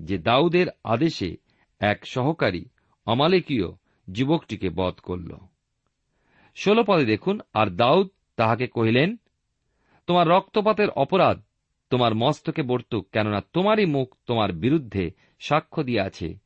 যে 0.00 0.18
দাউদের 0.18 0.66
আদেশে 0.84 1.36
এক 1.80 2.06
সহকারী 2.06 2.64
অমালেকীয় 3.06 3.66
যুবকটিকে 4.12 4.70
বধ 4.70 4.94
করল। 4.94 5.36
ষোল 6.56 6.82
পদে 6.82 7.04
দেখুন, 7.04 7.40
আর 7.54 7.66
দাউদ 7.66 8.08
তাহাকে 8.36 8.66
কহিলেন, 8.66 9.16
তোমার 10.06 10.28
রক্তপাতের 10.28 10.90
অপরাধ 10.90 11.42
তোমার 11.90 12.14
মস্তকে 12.14 12.62
বর্তুক, 12.62 13.08
কেননা 13.12 13.40
তোমারই 13.52 13.86
মুখ 13.86 14.16
তোমার 14.26 14.52
বিরুদ্ধে 14.52 15.10
সাক্ষ্য 15.40 15.82
দিয়াছে 15.82 16.43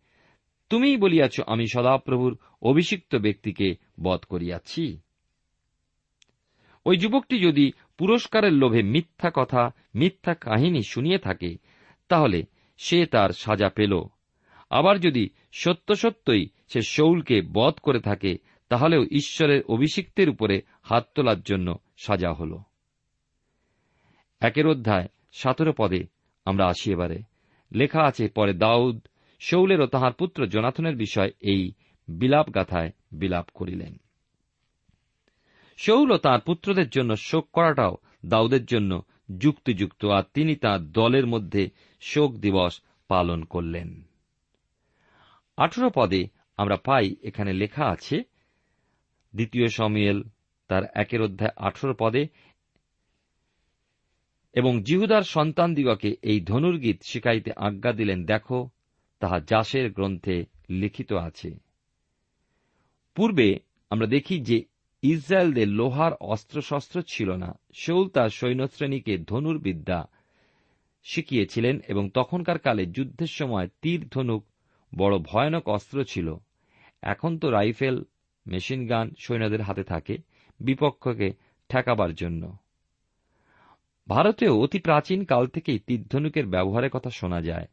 তুমিই 0.69 0.97
বলিয়াছ, 0.97 1.41
আমি 1.47 1.67
সদাপ্রভুর 1.73 2.39
অভিষিক্ত 2.63 3.17
ব্যক্তিকে 3.17 3.75
বধ 4.03 4.21
করিয়াছি। 4.21 4.99
ওই 6.85 6.97
যুবকটি 6.97 7.41
যদি 7.41 7.73
পুরস্কারের 7.99 8.53
লোভে 8.53 8.83
মিথ্যা 8.83 9.31
কথা, 9.35 9.71
মিথ্যা 9.95 10.35
কাহিনী 10.35 10.83
শুনিয়ে 10.83 11.19
থাকে, 11.19 11.57
তাহলে 12.09 12.43
সে 12.79 13.07
তার 13.07 13.31
সাজা 13.31 13.69
পেল। 13.69 14.03
আবার 14.71 15.01
যদি 15.01 15.29
সত্য 15.53 15.97
সত্যই 15.97 16.47
সে 16.69 16.83
শৌলকে 16.83 17.43
বধ 17.53 17.75
করে 17.75 18.01
থাকে, 18.01 18.39
তাহলেও 18.69 19.05
ঈশ্বরের 19.05 19.63
অভিষিক্তের 19.63 20.29
উপরে 20.29 20.63
হাত 20.83 21.07
তোলার 21.15 21.41
জন্য 21.41 21.79
সাজা 21.97 22.33
হল। 22.33 22.59
একের 24.41 24.67
অধ্যায়, 24.67 25.09
সতেরো 25.33 25.73
পদে 25.79 26.05
আমরা 26.45 26.67
আসি 26.67 26.93
এবারে। 26.93 27.19
লেখা 27.73 28.03
আছে, 28.03 28.29
পরে 28.29 28.53
দাউদ 28.53 29.01
শৌলের 29.41 29.81
ও 29.81 29.87
তাহার 29.87 30.13
পুত্র 30.13 30.47
জনাথনের 30.47 30.97
বিষয় 30.97 31.31
এই 31.41 31.73
বিলাপ 32.09 32.55
গাথায় 32.55 32.91
বিলাপ 33.13 33.47
করিলেন। 33.55 33.97
শৌল 35.79 36.13
ও 36.13 36.19
তাঁর 36.19 36.41
পুত্রদের 36.41 36.89
জন্য 36.89 37.17
শোক 37.17 37.49
করাটাও 37.53 37.97
দাউদের 38.27 38.65
জন্য 38.65 39.03
যুক্তিযুক্ত, 39.39 40.05
আর 40.05 40.23
তিনি 40.35 40.57
তাঁর 40.57 40.81
দলের 40.91 41.27
মধ্যে 41.27 41.71
শোক 42.01 42.37
দিবস 42.37 42.81
পালন 43.09 43.45
করলেন। 43.45 43.89
আঠেরো 45.59 45.91
পদে 45.95 46.29
আমরা 46.57 46.77
পাই, 46.77 47.17
এখানে 47.23 47.53
লেখা 47.53 47.85
আছে, 47.85 48.17
দ্বিতীয় 49.35 49.67
সমিয়েল 49.69 50.23
তার 50.69 50.83
একের 50.95 51.23
অধ্যায় 51.23 51.55
আঠেরো 51.57 51.95
পদে, 51.99 52.29
এবং 54.55 54.83
জিহুদার 54.83 55.23
সন্তানদিগকে 55.23 56.17
এই 56.23 56.41
ধনুর্গীত 56.41 56.99
শিখাইতে 57.03 57.51
আজ্ঞা 57.57 57.93
দিলেন, 57.93 58.25
দেখো 58.25 58.71
তাহা 59.21 59.41
জাসের 59.41 59.93
গ্রন্থে 59.93 60.45
লিখিত 60.71 61.13
আছে। 61.13 61.51
পূর্বে 63.15 63.59
আমরা 63.91 64.07
দেখি 64.07 64.41
যে 64.41 64.65
ইসরায়েলদের 65.03 65.69
লোহার 65.69 66.13
অস্ত্রশস্ত্র 66.21 67.03
ছিল 67.09 67.31
না। 67.31 67.59
শৌল 67.73 68.09
তার 68.09 68.29
সৈন্যশ্রেণীকে 68.29 69.19
ধনুর্বিদ্যা 69.19 70.09
শিখিয়েছিলেন 71.05 71.81
এবং 71.89 72.11
তখনকার 72.11 72.59
কালে 72.59 72.87
যুদ্ধের 72.87 73.27
সময় 73.27 73.69
তীর 73.83 74.09
ধনুক 74.09 74.45
বড় 74.99 75.19
ভয়ানক 75.19 75.69
অস্ত্র 75.69 76.05
ছিল। 76.05 76.37
এখন 77.03 77.39
তো 77.39 77.51
রাইফেল, 77.51 78.05
মেশিন 78.47 78.87
গান 78.87 79.15
সৈন্যদের 79.19 79.61
হাতে 79.61 79.83
থাকে, 79.83 80.19
বিপক্ষকে 80.61 81.33
ঠেকাবার 81.69 82.15
জন্য। 82.15 82.57
ভারতেও 84.09 84.61
অতি 84.61 84.79
প্রাচীন 84.79 85.25
কাল 85.25 85.47
থেকেই 85.47 85.79
তীরধনুকের 85.79 86.47
ব্যবহারের 86.47 86.91
কথা 86.91 87.11
শোনা 87.11 87.41
যায়। 87.41 87.67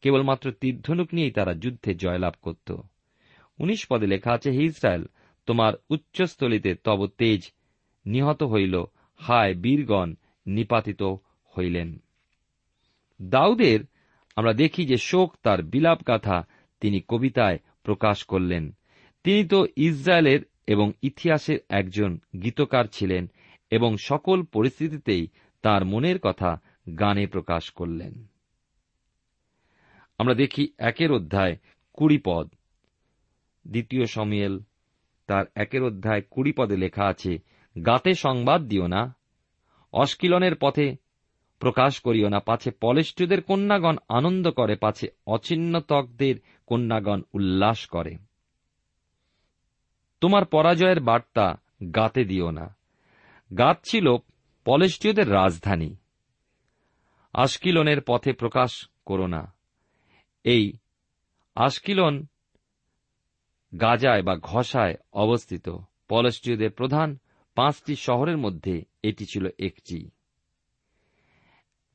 কেবলমাত্র 0.00 0.50
তীর্ধনুক 0.50 1.14
নিয়েই 1.14 1.30
তারা 1.30 1.54
যুদ্ধে 1.54 1.94
জয়লাভ 1.94 2.34
করত। 2.42 2.76
উনিশ 3.58 3.86
পদে 3.86 4.06
লেখা 4.06 4.32
আছে, 4.32 4.50
হে 4.50 4.64
ইসরায়েল, 4.64 5.04
তোমার 5.46 5.72
উচ্চস্থলিতে 5.90 6.74
তব 6.74 7.06
তেজ 7.06 7.52
নিহত 8.06 8.42
হইল, 8.42 8.84
হায় 9.16 9.54
বীরগণ 9.54 10.14
নিপাতিত 10.46 11.02
হইলেন। 11.58 12.02
দাউদের 13.22 13.80
আমরা 14.36 14.52
দেখি 14.52 14.86
যে 14.86 14.96
শোক 14.96 15.36
তার 15.42 15.62
বিলাপ 15.62 16.06
গাথা 16.06 16.46
তিনি 16.80 17.00
কবিতায় 17.08 17.58
প্রকাশ 17.82 18.24
করলেন। 18.24 18.76
তিনি 19.24 19.44
তো 19.44 19.66
ইসরায়েলের 19.76 20.40
এবং 20.66 20.92
ইতিহাসের 21.02 21.58
একজন 21.68 22.18
গীতকার 22.42 22.84
ছিলেন 22.92 23.30
এবং 23.70 23.96
সকল 23.96 24.42
পরিস্থিতিতেই 24.42 25.28
তার 25.62 25.84
মনের 25.84 26.18
কথা 26.18 26.60
গানে 26.98 27.26
প্রকাশ 27.26 27.70
করলেন। 27.70 28.29
আমরা 30.20 30.34
দেখি 30.34 30.72
একের 30.78 31.12
অধ্যায় 31.12 31.56
কুড়ি 31.92 32.20
পদ। 32.24 32.50
দ্বিতীয় 33.68 34.06
সমিয়েল, 34.06 34.60
তার 35.26 35.44
একের 35.54 35.82
অধ্যায় 35.82 36.22
কুড়ি 36.30 36.52
পদে 36.52 36.76
লেখা 36.76 37.04
আছে, 37.04 37.38
গাতে 37.86 38.14
সংবাদ 38.14 38.62
দিও 38.62 38.86
না 38.86 39.16
অস্কিলনের 39.92 40.54
পথে 40.60 40.96
প্রকাশ 41.58 42.00
করিও 42.00 42.28
না, 42.28 42.40
পাছে 42.40 42.70
পলেষ্টুদের 42.70 43.42
কন্যাগণ 43.42 43.96
আনন্দ 44.08 44.50
করে, 44.50 44.76
পাছে 44.76 45.08
অচিহ্নতকদের 45.26 46.34
কন্যাগণ 46.66 47.22
উল্লাস 47.32 47.86
করে। 47.86 48.16
তোমার 50.20 50.44
পরাজয়ের 50.44 51.00
বার্তা 51.00 51.56
গাতে 51.96 52.24
দিও 52.24 52.50
না। 52.50 52.76
গাত 53.58 53.78
ছিল 53.84 54.16
পলেষ্টীয়দের 54.64 55.32
রাজধানী। 55.32 55.96
আশকিলনের 57.32 58.02
পথে 58.06 58.32
প্রকাশ 58.32 58.88
করো 59.06 59.26
না। 59.26 59.59
এই, 60.44 60.72
আশকিলন 61.54 62.26
গাজায় 63.80 64.22
বা 64.22 64.36
ঘষায় 64.36 64.94
অবস্থিত। 65.12 65.68
পলেষ্টীয়দের 66.08 66.70
প্রধান 66.70 67.18
পাঁচটি 67.54 67.96
শহরের 67.96 68.38
মধ্যে 68.38 68.82
এটি 69.02 69.24
ছিল 69.24 69.46
একটি। 69.58 70.10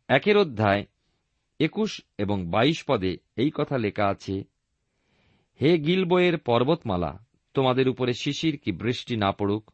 একের 0.07 0.37
অধ্যায় 0.37 0.85
একুশ 1.59 2.01
এবং 2.17 2.45
বাইশ 2.45 2.83
পদে 2.87 3.17
এই 3.35 3.51
কথা 3.55 3.77
লেখা 3.77 4.05
আছে, 4.07 4.43
হে 5.61 5.77
গিলবইয়ের 5.77 6.37
পর্বতমালা, 6.37 7.25
তোমাদের 7.53 7.89
উপরে 7.89 8.13
শিশির 8.13 8.57
কি 8.57 8.71
বৃষ্টি 8.71 9.15
না 9.15 9.31
পড়ুক? 9.31 9.71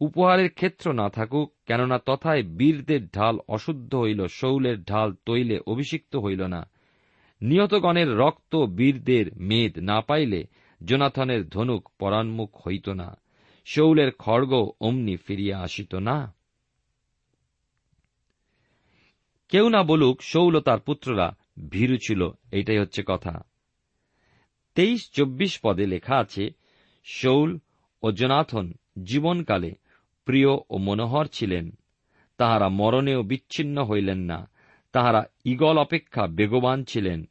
উপহারের 0.00 0.50
ক্ষেত্র 0.50 0.92
না 0.92 1.08
থাকুক, 1.08 1.54
কেননা 1.66 1.98
তথায় 1.98 2.42
বীরদের 2.42 3.08
ঢাল 3.08 3.38
অশুদ্ধ 3.48 3.94
হইল, 3.94 4.26
শৌলের 4.26 4.82
ঢাল 4.82 5.14
তৈলে 5.26 5.58
অভিষিক্ত 5.66 6.16
হইল 6.16 6.46
না। 6.46 6.70
নিহতগণের 7.42 8.16
রক্ত 8.16 8.56
বীরদের 8.56 9.36
মেদ 9.36 9.78
না 9.78 10.00
পাইলে 10.00 10.44
জোনাথনের 10.84 11.48
ধনুক 11.48 11.90
পরান্মুখ 11.98 12.68
হইত 12.68 12.88
না, 12.88 13.20
শৌলের 13.64 14.12
খড়গ 14.18 14.70
অমনি 14.80 15.16
ফিরিয়া 15.16 15.60
আসিত 15.60 15.94
না। 15.94 16.34
কেউ 19.48 19.68
না 19.68 19.82
বলুক, 19.82 20.22
শৌল 20.22 20.60
তার 20.60 20.80
পুত্ররা 20.80 21.36
ভীরু 21.68 21.96
ছিল, 21.96 22.30
এইটাই 22.52 22.78
হচ্ছে 22.78 23.02
কথা। 23.06 23.44
তেইশ 24.74 25.10
চব্বিশ 25.10 25.60
পদে 25.62 25.86
লেখা 25.86 26.16
আছে, 26.16 26.50
শৌল 27.04 27.58
ও 28.02 28.12
জনাথন 28.12 28.72
জীবনকালে 29.02 29.74
প্রিয় 30.24 30.48
ও 30.70 30.78
মনোহর 30.78 31.26
ছিলেন। 31.26 31.70
তাহারা 32.36 32.68
মরণেও 32.68 33.22
বিচ্ছিন্ন 33.22 33.84
হইলেন 33.84 34.18
না, 34.18 34.50
তাহারা 34.92 35.24
ইগল 35.44 35.78
অপেক্ষা 35.78 36.26
বেগবান 36.26 36.84
ছিলেন। 36.84 37.28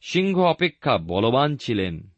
সিংহ 0.00 0.40
অপেক্ষা 0.40 0.98
বলবান 0.98 1.56
ছিলেন। 1.56 2.10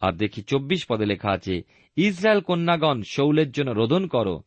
আর 0.00 0.12
দেখি 0.12 0.42
চব্বিশ 0.42 0.86
পদে 0.88 1.06
লেখা 1.06 1.30
আছে, 1.30 1.62
ইসরায়েল 1.96 2.40
কন্যাগণ 2.40 3.02
শৌলের 3.02 3.50
জন্য 3.50 3.70
রোদন 3.70 4.06
করো, 4.06 4.42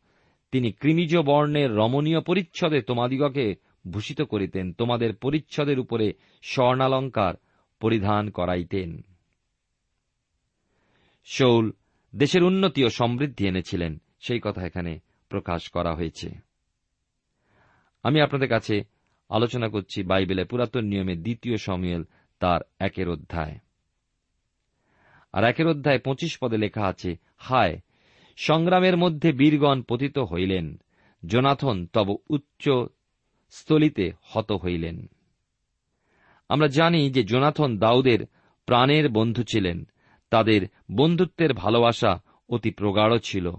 তিনি 0.52 0.72
কৃমিজ 0.72 1.16
বর্ণের 1.16 1.74
রমণীয় 1.74 2.20
পরিচ্ছদে 2.20 2.82
তোমাদিগকে 2.82 3.56
ভূষিত 3.90 4.22
করিতেন, 4.22 4.72
তোমাদের 4.72 5.16
পরিচ্ছদের 5.16 5.78
উপরে 5.78 6.12
স্বর্ণালঙ্কার 6.42 7.34
পরিধান 7.80 8.30
করাইতেন। 8.30 9.02
শৌল 11.24 11.72
দেশের 12.16 12.42
উন্নতি 12.42 12.84
ও 12.84 12.88
সমৃদ্ধি 12.88 13.46
এনেছিলেন, 13.46 14.02
সেই 14.20 14.40
কথা 14.42 14.66
এখানে 14.66 14.98
প্রকাশ 15.28 15.68
করা 15.68 15.94
হয়েছে। 15.94 16.28
আমি 18.02 18.20
আপনাদের 18.20 18.48
কাছে 18.48 18.84
আলোচনা 19.30 19.68
করছি 19.68 20.02
বাইবেলে 20.02 20.44
পুরাতন 20.44 20.84
নিয়মে 20.84 21.16
দ্বিতীয় 21.16 21.56
সমিয়েল 21.56 22.04
তার 22.40 22.60
একের 22.78 23.08
অধ্যায়। 23.08 23.58
আর 25.32 25.44
একের 25.44 25.66
অধ্যায় 25.66 25.98
পঁচিশ 25.98 26.38
পদে 26.38 26.56
লেখা 26.56 26.86
আছে, 26.86 27.16
হায়, 27.36 27.80
সংগ্রামের 28.36 28.96
মধ্যে 28.96 29.32
বীরগণ 29.32 29.82
পতিত 29.82 30.18
হইলেন, 30.18 30.80
জোনাথন 31.26 31.86
তব 31.86 32.16
উচ্চ 32.28 32.68
স্থলিতে 33.50 34.12
হত 34.22 34.52
হইলেন। 34.52 35.06
আমরা 36.48 36.66
জানি 36.66 37.10
যে 37.10 37.24
জোনাথন 37.24 37.78
দাউদের 37.78 38.26
প্রাণের 38.66 39.08
বন্ধু 39.08 39.42
ছিলেন, 39.42 39.84
তাদের 40.30 40.68
বন্ধুত্বের 40.90 41.54
ভালোবাসা 41.54 42.22
অতি 42.48 42.70
প্রগাঢ় 42.70 43.18
ছিল। 43.18 43.52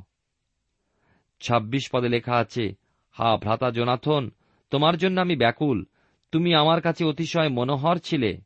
ছাব্বিশ 1.42 1.90
পদে 1.92 2.10
লেখা 2.10 2.36
আছে, 2.36 2.76
হা 3.12 3.38
ভ্রাতা 3.38 3.72
জোনাথন 3.72 4.32
তোমার 4.72 4.98
জন্য 4.98 5.22
আমি 5.22 5.36
ব্যাকুল। 5.36 5.86
তুমি 6.32 6.56
আমার 6.56 6.82
কাছে 6.82 7.06
অতিশয় 7.06 7.50
মনোহর 7.50 7.98
ছিলে। 7.98 8.42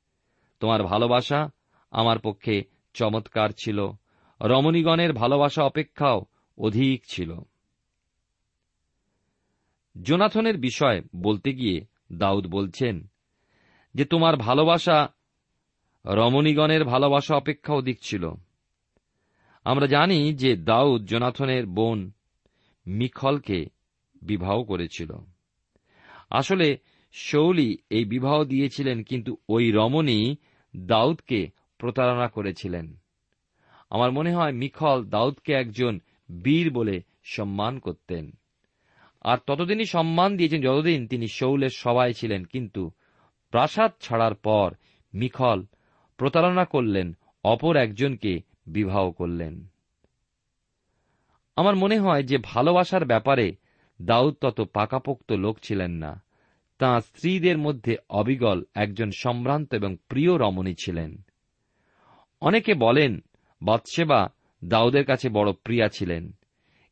তোমার 0.60 0.84
ভালোবাসা 0.84 1.50
আমার 1.92 2.20
পক্ষে 2.20 2.64
চমৎকার 2.94 3.50
ছিল। 3.50 3.88
রমণীগণের 4.42 5.14
ভালোবাসা 5.14 5.64
অপেক্ষাও 5.64 6.26
অধিক 6.58 7.04
ছিল। 7.08 7.36
জোনাথনের 10.02 10.58
বিষয় 10.58 11.02
বলতে 11.16 11.54
গিয়ে 11.54 11.86
দাউদ 12.14 12.48
বলছেন 12.48 13.08
যে, 13.96 14.06
তোমার 14.06 14.38
ভালোবাসা 14.38 15.08
রমণীগণের 16.06 16.86
ভালোবাসা 16.86 17.36
অপেক্ষা 17.36 17.74
অধিক 17.74 18.00
ছিল। 18.02 18.32
আমরা 19.64 19.86
জানি 19.86 20.34
যে, 20.34 20.56
দাউদ 20.56 21.06
জোনাথনের 21.06 21.66
বোন 21.66 22.12
মিখলকে 22.88 23.66
বিবাহ 24.22 24.64
করেছিল। 24.64 25.12
আসলে 26.36 26.78
শৌলি 27.14 27.78
এই 27.90 28.06
বিবাহ 28.06 28.44
দিয়েছিলেন 28.44 29.04
কিন্তু 29.04 29.38
ওই 29.50 29.72
রমণী 29.72 30.36
দাউদকে 30.76 31.50
প্রতারণা 31.78 32.28
করেছিলেন। 32.28 33.00
আমার 33.90 34.12
মনে 34.12 34.34
হয় 34.34 34.52
মিখল 34.52 35.04
দাউদকে 35.06 35.54
একজন 35.54 36.00
বীর 36.44 36.74
বলে 36.74 37.04
সম্মান 37.24 37.80
করতেন। 37.80 38.32
আর 39.22 39.38
ততদিনই 39.48 39.86
সম্মান 39.86 40.38
দিয়েছেন 40.38 40.62
যতদিন 40.62 41.08
তিনি 41.08 41.28
শৌলের 41.28 41.70
সবাই 41.70 42.14
ছিলেন, 42.14 42.46
কিন্তু 42.46 42.92
প্রাসাদ 43.50 43.92
ছাড়ার 44.02 44.36
পর 44.36 44.74
মিখল 45.14 45.60
প্রতারণা 46.18 46.66
করলেন, 46.66 47.18
অপর 47.44 47.76
একজনকে 47.76 48.34
বিবাহ 48.68 49.12
করলেন। 49.12 49.68
আমার 51.56 51.76
মনে 51.76 51.98
হয় 52.00 52.24
যে 52.24 52.38
ভালোবাসার 52.44 53.06
ব্যাপারে 53.06 53.56
দাউদ 54.02 54.34
তত 54.42 54.62
পাকাপোক্ত 54.74 55.30
লোক 55.32 55.60
ছিলেন 55.64 55.92
না। 55.92 56.25
তাঁর 56.78 57.02
স্ত্রীদের 57.02 57.58
মধ্যে 57.58 57.96
অবিগল 58.10 58.64
একজন 58.76 59.12
সম্ভ্রান্ত 59.12 59.74
এবং 59.74 59.98
প্রিয় 60.08 60.38
রমণী 60.38 60.74
ছিলেন। 60.74 61.22
অনেকে 62.42 62.74
বলেন 62.74 63.20
বৎসেবা 63.64 64.30
দাউদের 64.66 65.06
কাছে 65.06 65.30
বড় 65.30 65.54
প্রিয়া 65.54 65.88
ছিলেন, 65.88 66.32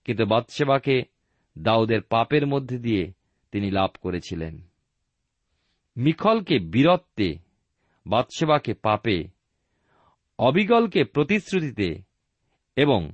কিন্তু 0.04 0.26
বৎসেবাকে 0.26 1.04
দাউদের 1.58 2.02
পাপের 2.02 2.48
মধ্যে 2.48 2.78
দিয়ে 2.78 3.14
তিনি 3.52 3.72
লাভ 3.72 3.90
করেছিলেন। 4.02 4.62
মিখলকে 5.98 6.60
বীরত্বে 6.60 7.36
বাদশেবাকে 8.08 8.74
পাপে, 8.74 9.28
অবিগলকে 10.40 11.04
প্রতিশ্রুতিতে 11.04 12.02
এবং 12.76 13.12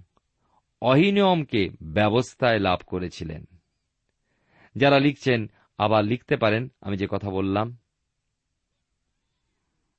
অহিনিয়মকে 0.82 1.70
ব্যবস্থায় 1.82 2.60
লাভ 2.60 2.80
করেছিলেন। 2.88 3.46
যারা 4.76 5.00
লিখছেন 5.00 5.48
আবার 5.80 6.06
লিখতে 6.06 6.38
পারেন, 6.38 6.72
আমি 6.82 6.98
যে 6.98 7.08
কথা 7.10 7.30
বললাম। 7.30 7.78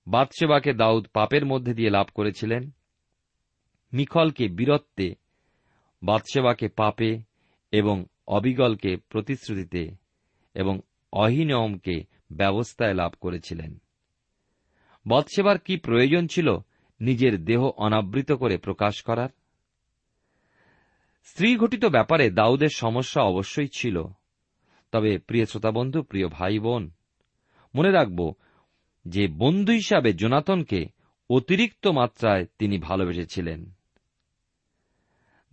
বাদশেবাকে 0.07 0.73
দাউদ 0.73 1.07
পাপের 1.07 1.47
মধ্যে 1.47 1.75
দিয়ে 1.75 1.91
লাভ 1.91 2.07
করেছিলেন। 2.15 2.71
মিখলকে 3.93 4.49
বীরত্বে 4.49 5.15
বাদশেবাকে 6.03 6.69
পাপে 6.69 7.23
এবং 7.71 8.05
অবিগলকে 8.27 8.97
প্রতিশ্রুতিতে 8.97 9.97
এবং 10.55 10.81
অহিনিয়মকে 11.13 12.05
ব্যবস্থায় 12.33 12.95
লাভ 12.95 13.13
করেছিলেন। 13.21 13.79
বৎসেবার 15.09 15.59
কি 15.59 15.77
প্রয়োজন 15.77 16.27
ছিল 16.27 16.59
নিজের 17.01 17.45
দেহ 17.45 17.71
অনাবৃত 17.77 18.33
করে 18.33 18.59
প্রকাশ 18.59 19.03
করার? 19.03 19.29
স্ত্রী 21.23 21.57
ঘটিত 21.57 21.85
ব্যাপারে 21.85 22.31
দাউদের 22.31 22.69
সমস্যা 22.75 23.23
অবশ্যই 23.23 23.69
ছিল। 23.77 24.05
তবে 24.93 25.19
প্রিয় 25.19 25.47
শ্রোতাবন্ধু, 25.47 26.03
প্রিয় 26.03 26.29
ভাই 26.29 26.59
বোন 26.59 26.91
মনে 27.75 27.91
রাখব 27.91 28.35
যে 29.09 29.29
বন্ধু 29.29 29.73
হিসাবে 29.73 30.13
জোনাতনকে 30.13 30.87
অতিরিক্ত 31.31 31.87
মাত্রায় 31.87 32.47
তিনি 32.59 32.79
ভালোবেসেছিলেন। 32.79 33.71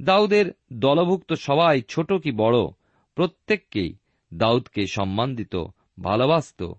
দাউদের 0.02 0.54
দলভুক্ত 0.74 1.34
সবাই 1.34 1.82
ছোট 1.82 2.14
কি 2.14 2.32
বড়, 2.32 2.68
প্রত্যেককেই 3.16 3.98
দাউদকে 4.34 4.86
সম্মান 4.88 5.36
দিত 5.36 5.56
ভালোবাসত 6.02 6.74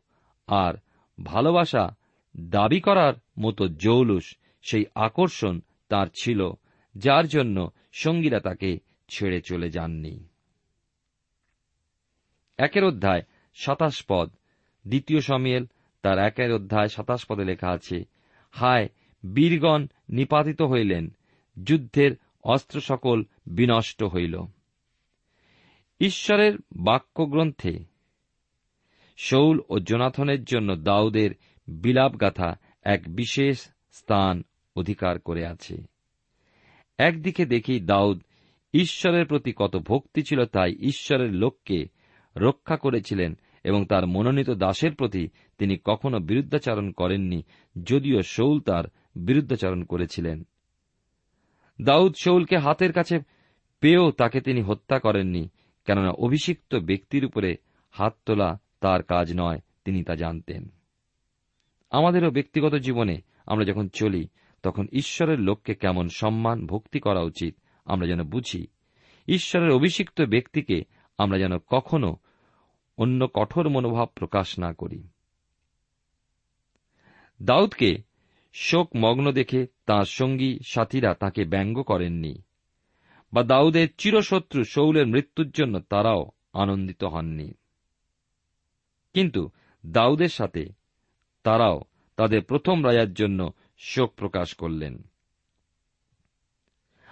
আর 0.47 0.75
ভালোবাসা 1.23 1.97
দাবি 2.37 2.81
করার 2.81 3.15
মতো 3.39 3.69
জৌলুস, 3.69 4.37
সেই 4.63 4.85
আকর্ষণ 4.95 5.61
তার 5.89 6.07
ছিল, 6.23 6.51
যার 6.95 7.29
জন্য 7.29 7.71
সঙ্গীরা 7.93 8.41
তাকে 8.41 8.79
ছেড়ে 9.09 9.41
চলে 9.41 9.71
যাননি। 9.71 10.28
একের 12.59 12.85
অধ্যায়, 12.85 13.23
সাতাশ 13.55 14.05
পদ। 14.09 14.31
দ্বিতীয় 14.87 15.21
সমিয়েল, 15.21 15.67
তার 16.03 16.19
একের 16.19 16.53
অধ্যায়, 16.53 16.89
সাতাশ 16.89 17.27
পদে 17.27 17.45
লেখা 17.45 17.71
আছে, 17.71 18.05
হায়, 18.51 18.89
বীরগণ 19.35 19.87
নিপাতিত 20.09 20.63
হইলেন, 20.63 21.17
যুদ্ধের 21.63 22.17
অস্ত্র 22.45 22.81
সকল 22.81 23.25
বিনষ্ট 23.47 24.03
হইল। 24.03 24.41
ঈশ্বরের 26.01 26.59
বাক্যগ্রন্থে 26.77 27.85
শৌল 29.17 29.61
ও 29.69 29.79
জোনাথনের 29.79 30.45
জন্য 30.45 30.77
দাউদের 30.77 31.31
বিলাপগাথা 31.69 32.57
এক 32.83 33.03
বিশেষ 33.09 33.69
স্থান 33.91 34.43
অধিকার 34.77 35.19
করে 35.19 35.47
আছে। 35.47 35.87
একদিকে 36.99 37.47
দেখি 37.47 37.81
দাউদ, 37.81 38.23
ঈশ্বরের 38.75 39.27
প্রতি 39.27 39.53
কত 39.57 39.77
ভক্তি 39.77 40.23
ছিল 40.23 40.45
তাই 40.45 40.73
ঈশ্বরের 40.73 41.33
লোককে 41.33 41.98
রক্ষা 42.37 42.77
করেছিলেন 42.77 43.39
এবং 43.65 43.87
তার 43.87 44.07
মনোনীত 44.07 44.51
দাসের 44.51 44.95
প্রতি 44.95 45.29
তিনি 45.59 45.79
কখনো 45.85 46.19
বিরুদ্ধাচারণ 46.19 46.91
করেননি, 46.91 47.43
যদিও 47.83 48.23
শৌল 48.23 48.61
তার 48.61 48.85
বিরুদ্ধাচারণ 49.17 49.85
করেছিলেন। 49.85 50.45
দাউদ 51.83 52.15
শৌলকে 52.21 52.59
হাতের 52.59 52.93
কাছে 52.93 53.19
পেয়েও 53.81 54.11
তাকে 54.11 54.41
তিনি 54.41 54.63
হত্যা 54.63 54.99
করেননি, 54.99 55.49
কেননা 55.87 56.11
অভিষিক্ত 56.11 56.75
ব্যক্তির 56.75 57.25
উপরে 57.25 57.57
হাত 57.91 58.15
তোলা 58.27 58.61
তার 58.81 59.03
কাজ 59.03 59.33
নয়, 59.37 59.61
তিনি 59.85 60.05
তা 60.05 60.15
জানতেন। 60.15 60.69
আমাদেরও 61.91 62.31
ব্যক্তিগত 62.31 62.75
জীবনে 62.75 63.21
আমরা 63.47 63.65
যখন 63.65 63.89
চলি, 63.89 64.29
তখন 64.63 64.87
ঈশ্বরের 64.93 65.41
লোককে 65.41 65.75
কেমন 65.75 66.09
সম্মান, 66.09 66.67
ভক্তি 66.67 67.01
করা 67.01 67.21
উচিত, 67.21 67.57
আমরা 67.85 68.07
যেন 68.07 68.23
বুঝি। 68.23 68.67
ঈশ্বরের 69.29 69.71
অভিষিক্ত 69.71 70.23
ব্যক্তিকে 70.23 70.85
আমরা 71.19 71.39
যেন 71.39 71.59
কখনো 71.59 72.17
অন্য 72.97 73.27
কঠোর 73.35 73.69
মনোভাব 73.69 74.09
প্রকাশ 74.15 74.59
না 74.59 74.73
করি। 74.73 75.09
দাউদকে 77.43 77.97
শোক 78.53 78.91
মগ্ন 78.97 79.33
দেখে 79.33 79.67
তাঁর 79.87 80.05
সঙ্গী 80.05 80.59
সাথীরা 80.67 81.15
তাকে 81.15 81.45
ব্যঙ্গ 81.45 81.83
করেননি 81.83 82.43
বা 83.33 83.43
দাউদের 83.43 83.89
চিরশত্রু 83.99 84.65
শৌলের 84.65 85.07
মৃত্যুর 85.07 85.51
জন্য 85.51 85.81
তারাও 85.81 86.31
আনন্দিত 86.53 87.05
হননি। 87.05 87.55
কিন্তু 89.15 89.51
দাউদের 89.87 90.29
সাথে 90.29 90.69
তারাও 91.43 91.81
তাদের 92.17 92.43
প্রথম 92.43 92.87
রাজার 92.87 93.13
জন্য 93.13 93.53
শোক 93.79 94.15
প্রকাশ 94.15 94.55
করলেন। 94.55 95.03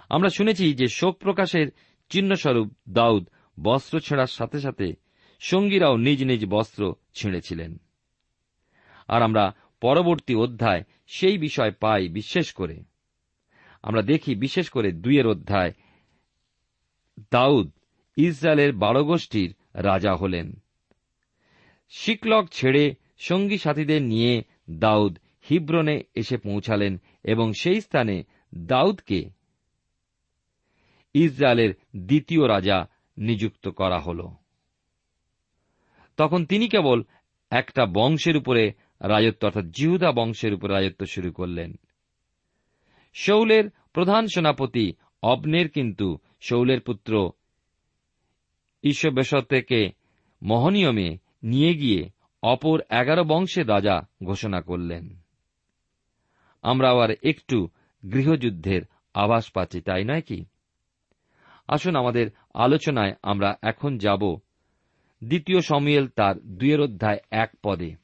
আমরা 0.09 0.29
শুনেছি 0.29 0.73
যে 0.73 0.87
শোক 0.87 1.17
প্রকাশের 1.17 1.67
চিহ্নস্বরূপ 2.09 2.73
দাউদ 2.89 3.29
বস্ত্র 3.59 3.99
ছেঁড়ার 3.99 4.27
সাথে 4.27 4.59
সাথে 4.59 4.93
সঙ্গীরাও 5.39 5.97
নিজ 5.97 6.23
নিজ 6.23 6.45
বস্ত্র 6.45 6.95
ছিঁড়েছিলেন। 7.13 7.77
আর 9.07 9.21
আমরা 9.21 9.55
পরবর্তী 9.81 10.35
অধ্যায় 10.35 10.83
সেই 11.07 11.37
বিষয় 11.37 11.71
পাই 11.71 12.07
বিশেষ 12.07 12.53
করে। 12.53 12.83
আমরা 13.81 14.01
দেখি 14.01 14.35
বিশেষ 14.35 14.69
করে 14.69 14.91
দুইয়ের 14.91 15.27
অধ্যায়, 15.27 15.73
দাউদ 17.31 17.71
ইসরায়েলের 18.15 18.73
বারো 18.73 19.05
গোষ্ঠীর 19.05 19.55
রাজা 19.73 20.15
হলেন। 20.15 20.63
শিকলক 21.89 22.49
ছেড়ে 22.49 22.95
সঙ্গী 23.17 23.57
সাথীদের 23.57 24.01
নিয়ে 24.01 24.43
দাউদ 24.69 25.17
হিব্রনে 25.49 26.03
এসে 26.15 26.37
পৌঁছালেন 26.37 27.01
এবং 27.23 27.53
সেই 27.53 27.81
স্থানে 27.81 28.23
দাউদকে 28.55 29.29
ইসরায়েলের 31.13 31.73
দ্বিতীয় 31.95 32.47
রাজা 32.47 32.89
নিযুক্ত 33.17 33.67
করা 33.67 33.99
হল। 33.99 34.29
তখন 36.17 36.45
তিনি 36.45 36.69
কেবল 36.69 37.03
একটা 37.49 37.85
বংশের 37.85 38.37
উপরে 38.37 38.73
রাজত্ব, 39.01 39.45
অর্থাৎ 39.45 39.65
জিহুদা 39.65 40.11
বংশের 40.11 40.53
উপরে 40.53 40.73
রাজত্ব 40.73 41.05
শুরু 41.05 41.31
করলেন। 41.31 41.75
শৌলের 43.13 43.69
প্রধান 43.93 44.27
সেনাপতি 44.27 44.93
অবনের 45.23 45.69
কিন্তু 45.69 46.17
শৌলের 46.41 46.81
পুত্র 46.81 47.31
ঈশ্ববেশতেকে 48.83 49.91
মহনিয়মে 50.43 51.17
নিয়ে 51.43 51.73
গিয়ে 51.73 52.09
অপর 52.43 52.81
এগারো 52.89 53.23
বংশের 53.23 53.69
রাজা 53.69 54.01
ঘোষণা 54.23 54.61
করলেন। 54.61 55.17
আমরা 56.61 56.89
আবার 56.89 57.09
একটু 57.23 57.69
গৃহযুদ্ধের 58.13 58.81
আভাস 59.13 59.51
পাচ্ছি, 59.51 59.81
তাই 59.81 60.03
নয় 60.03 60.21
কি? 60.21 60.45
আসুন 61.67 61.95
আমাদের 61.95 62.27
আলোচনায় 62.53 63.13
আমরা 63.23 63.57
এখন 63.61 63.97
যাব। 63.97 64.39
দ্বিতীয় 65.23 65.61
সমিয়েল 65.61 66.07
তার 66.07 66.39
দুয়ের 66.39 66.81
অধ্যায় 66.81 67.17
এক 67.31 67.51
পদে। 67.63 67.95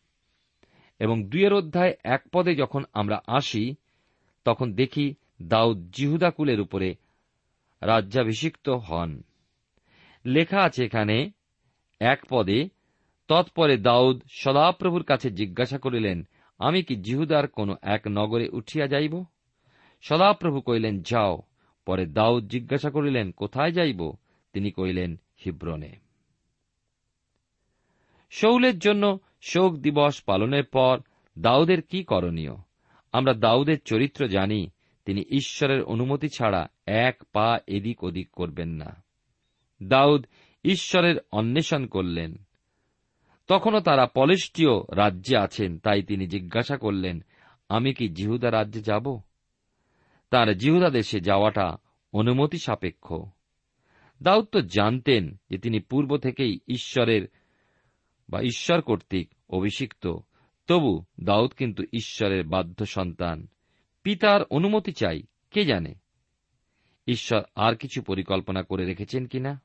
এবং 1.00 1.24
দুয়ের 1.30 1.54
অধ্যায় 1.54 1.94
এক 2.04 2.24
পদে 2.32 2.56
যখন 2.56 2.84
আমরা 2.94 3.22
আসি, 3.28 3.76
তখন 4.46 4.74
দেখি 4.74 5.16
দাউদ 5.42 5.92
জিহুদাকুলের 5.92 6.62
উপরে 6.62 6.96
রাজ্যাভিষিক্ত 7.82 8.70
হন। 8.70 9.24
লেখা 10.26 10.64
আছে 10.64 10.86
এখানে, 10.86 11.32
এক 12.00 12.26
পদে, 12.30 12.70
তৎপরে 13.28 13.78
দাউদ 13.78 14.24
সদাপ্রভুর 14.30 15.04
কাছে 15.04 15.30
জিজ্ঞাসা 15.30 15.78
করিলেন, 15.78 16.28
আমি 16.58 16.84
কি 16.84 16.96
জিহুদার 16.96 17.48
কোন 17.48 17.76
এক 17.82 18.02
নগরে 18.08 18.50
উঠিয়া 18.50 18.88
যাইব? 18.88 19.24
সদাপ্রভু 20.02 20.62
কইলেন 20.62 21.02
যাও। 21.02 21.42
পরে 21.86 22.06
দাউদ 22.06 22.48
জিজ্ঞাসা 22.48 22.90
করিলেন, 22.90 23.32
কোথায় 23.32 23.72
যাইব? 23.72 24.14
তিনি 24.54 24.72
কইলেন 24.72 25.20
হিব্রনে। 25.46 25.96
শৌলের 28.32 28.80
জন্য 28.80 29.20
শোক 29.42 29.76
দিবস 29.76 30.22
পালনের 30.22 30.64
পর 30.64 31.00
দাউদের 31.40 31.82
কি 31.82 32.04
করণীয়? 32.04 32.56
আমরা 33.12 33.34
দাউদের 33.34 33.82
চরিত্র 33.82 34.28
জানি, 34.28 34.70
তিনি 35.06 35.22
ঈশ্বরের 35.22 35.84
অনুমতি 35.84 36.30
ছাড়া 36.30 36.68
এক 36.86 37.24
পা 37.34 37.60
এদিক 37.68 38.04
ওদিক 38.04 38.32
করবেন 38.32 38.70
না। 38.70 39.04
দাউদ 39.84 40.26
ঈশ্বরের 40.64 41.16
অন্বেষণ 41.32 41.86
করলেন। 41.86 42.36
তখনও 43.48 43.80
তারা 43.80 44.06
পলেষ্টীয় 44.06 44.80
রাজ্যে 44.92 45.38
আছেন, 45.38 45.78
তাই 45.78 46.04
তিনি 46.04 46.28
জিজ্ঞাসা 46.28 46.78
করলেন, 46.78 47.24
আমি 47.70 47.94
কি 47.94 48.10
জিহুদা 48.10 48.52
রাজ্যে 48.52 48.82
যাব? 48.82 49.20
তার 50.34 50.58
জিহুদা 50.58 50.90
দেশে 50.90 51.20
যাওয়াটা 51.20 51.78
অনুমতি 52.14 52.58
সাপেক্ষ। 52.58 53.14
দাউদ 54.22 54.46
তো 54.46 54.62
জানতেন 54.62 55.36
যে 55.50 55.58
তিনি 55.58 55.80
পূর্ব 55.80 56.18
থেকেই 56.18 56.60
ঈশ্বরের 56.68 57.28
বা 58.30 58.42
ঈশ্বর 58.42 58.82
কর্তৃক 58.82 59.30
অভিষিক্ত। 59.50 60.18
তবু 60.68 61.04
দাউদ 61.24 61.52
কিন্তু 61.52 61.84
ঈশ্বরের 61.84 62.44
বাধ্য 62.44 62.86
সন্তান। 62.86 63.48
পিতার 64.04 64.44
অনুমতি 64.44 64.92
চাই, 64.92 65.24
কে 65.52 65.66
জানে? 65.66 65.96
ঈশ্বর 67.08 67.44
আর 67.56 67.76
কিছু 67.76 68.02
পরিকল্পনা 68.02 68.64
করে 68.64 68.86
রেখেছেন 68.86 69.26
কিনা? 69.26 69.62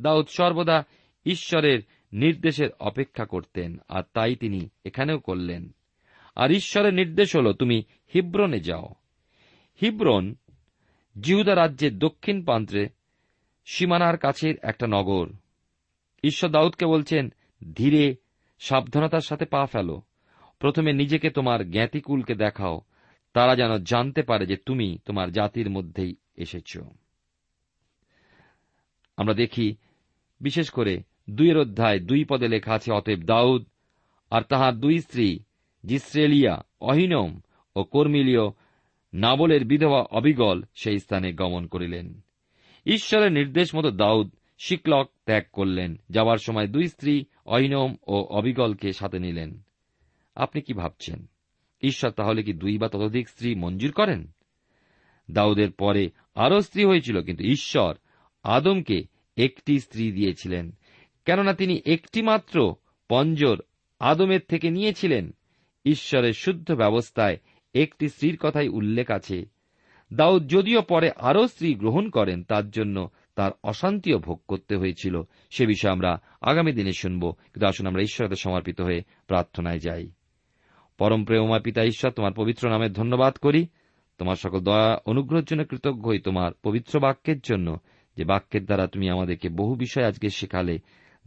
দাউদ 0.00 0.26
সর্বদা 0.28 0.84
ঈশ্বরের 1.24 1.80
নির্দেশের 2.12 2.70
অপেক্ষা 2.80 3.24
করতেন, 3.24 3.78
আর 3.88 4.02
তাই 4.12 4.36
তিনি 4.36 4.68
এখানেও 4.84 5.18
করলেন। 5.18 5.74
আর 6.36 6.52
ঈশ্বরের 6.52 6.94
নির্দেশ 6.94 7.36
হল, 7.36 7.52
তুমি 7.52 7.82
হিব্রনে 8.14 8.60
যাও। 8.60 8.94
হিব্রন 9.82 10.34
জিহুদা 11.20 11.54
রাজ্যের 11.54 11.98
দক্ষিণ 11.98 12.44
প্রান্তে 12.44 12.88
সীমানার 13.66 14.18
কাছের 14.18 14.54
একটা 14.62 14.86
নগর। 14.86 15.28
ঈশ্বর 16.24 16.50
দাউদকে 16.50 16.86
বলছেন, 16.86 17.32
ধীরে, 17.76 18.16
সাবধানতার 18.58 19.20
সাথে 19.20 19.44
পা 19.44 19.66
ফেলো। 19.66 20.02
প্রথমে 20.58 20.92
নিজেকে 20.92 21.30
তোমার 21.30 21.70
জ্ঞাতিকুলকে 21.70 22.34
দেখাও। 22.34 22.80
তারা 23.32 23.56
যেন 23.56 23.78
জানতে 23.78 24.22
পারে 24.22 24.46
যে 24.46 24.56
তুমি 24.56 24.98
তোমার 25.04 25.32
জাতির 25.32 25.70
মধ্যেই 25.70 26.16
এসেছ। 26.34 26.78
আমরা 29.16 29.34
দেখি, 29.34 29.76
বিশেষ 30.40 30.70
করে 30.70 31.02
দুইয়ের 31.30 31.58
অধ্যায় 31.58 32.00
দুই 32.00 32.24
পদে 32.24 32.48
লেখা 32.48 32.74
আছে, 32.74 32.92
অতএব 32.92 33.22
দাউদ 33.22 33.66
আর 34.30 34.42
তাহার 34.42 34.74
দুই 34.80 34.98
স্ত্রী 34.98 35.38
জিস্রেলিয়া, 35.86 36.62
অহিনম 36.80 37.40
ও 37.76 37.84
কর্মিলীয় 37.84 38.50
নাবলের 39.14 39.64
বিধবা 39.64 40.00
অবিগল 40.00 40.62
সেই 40.74 40.98
স্থানে 40.98 41.32
গমন 41.32 41.66
করিলেন। 41.66 42.20
ঈশ্বরের 42.86 43.32
নির্দেশ 43.32 43.74
মতো 43.74 43.90
দাউদ 43.90 44.30
শিকলক 44.58 45.10
ত্যাগ 45.24 45.44
করলেন। 45.52 46.00
যাবার 46.10 46.36
সময় 46.36 46.66
দুই 46.66 46.88
স্ত্রী 46.88 47.24
অহিনম 47.46 47.96
ও 48.06 48.22
অবিগলকে 48.22 48.92
সাথে 48.92 49.18
নিলেন। 49.18 49.62
আপনি 50.34 50.62
কি 50.62 50.72
ভাবছেন? 50.72 51.26
ঈশ্বর 51.82 52.10
তাহলে 52.10 52.42
কি 52.42 52.52
দুই 52.52 52.78
বা 52.78 52.88
ততোধিক 52.88 53.28
স্ত্রী 53.28 53.54
মঞ্জুর 53.54 53.92
করেন? 53.92 54.32
দাউদের 55.30 55.72
পরে 55.72 56.10
আরও 56.34 56.60
স্ত্রী 56.60 56.84
হয়েছিল, 56.84 57.22
কিন্তু 57.22 57.44
ঈশ্বর 57.44 57.94
আদমকে 58.42 59.02
একটি 59.36 59.80
স্ত্রী 59.80 60.12
দিয়েছিলেন। 60.12 60.72
কেননা 61.24 61.54
তিনি 61.54 61.80
একটি 61.86 62.22
মাত্র 62.22 62.74
পঞ্জর 63.08 63.60
আদমের 63.98 64.40
থেকে 64.48 64.70
নিয়েছিলেন। 64.70 65.34
ঈশ্বরের 65.84 66.32
শুদ্ধ 66.32 66.72
ব্যবস্থায় 66.72 67.38
একটি 67.74 68.08
স্ত্রীর 68.08 68.36
কথাই 68.36 68.68
উল্লেখ 68.68 69.10
আছে। 69.10 69.46
দাউদ 70.12 70.48
যদিও 70.48 70.82
পরে 70.82 71.10
আরও 71.16 71.48
স্ত্রী 71.48 71.74
গ্রহণ 71.74 72.10
করেন, 72.10 72.42
তার 72.42 72.70
জন্য 72.70 73.08
তার 73.34 73.50
অশান্তিও 73.62 74.18
ভোগ 74.18 74.40
করতে 74.48 74.76
হয়েছিল। 74.76 75.22
সে 75.50 75.66
বিষয়ে 75.66 75.92
আমরা 75.92 76.18
আগামী 76.40 76.72
দিনে 76.72 76.92
শুনব। 76.92 77.30
কিন্তু 77.30 77.66
আসুন 77.66 77.86
আমরা 77.86 78.02
ঈশ্বরের 78.02 78.36
সমর্পিত 78.36 78.80
হয়ে 78.80 79.02
প্রার্থনায় 79.26 79.78
যাই। 79.78 80.10
পরম 80.98 81.24
প্রেমা 81.24 81.58
পিতা 81.58 81.84
ঈশ্বর, 81.84 82.10
তোমার 82.10 82.32
পবিত্র 82.32 82.70
নামে 82.70 82.88
ধন্যবাদ 82.88 83.36
করি। 83.36 83.66
তোমার 84.18 84.36
সকল 84.36 84.60
দয়া, 84.60 84.98
অনুগ্রহের 85.06 85.44
জন্য 85.44 85.64
কৃতজ্ঞ 85.64 86.10
হই 86.10 86.18
তোমার 86.18 86.52
পবিত্র 86.62 87.00
বাক্যের 87.00 87.40
জন্য, 87.40 87.78
যে 88.16 88.24
বাক্যের 88.24 88.64
দ্বারা 88.64 88.86
তুমি 88.86 89.10
আমাদেরকে 89.10 89.48
বহু 89.48 89.74
বিষয় 89.74 90.06
আজকে 90.06 90.30
শেখালে। 90.30 90.78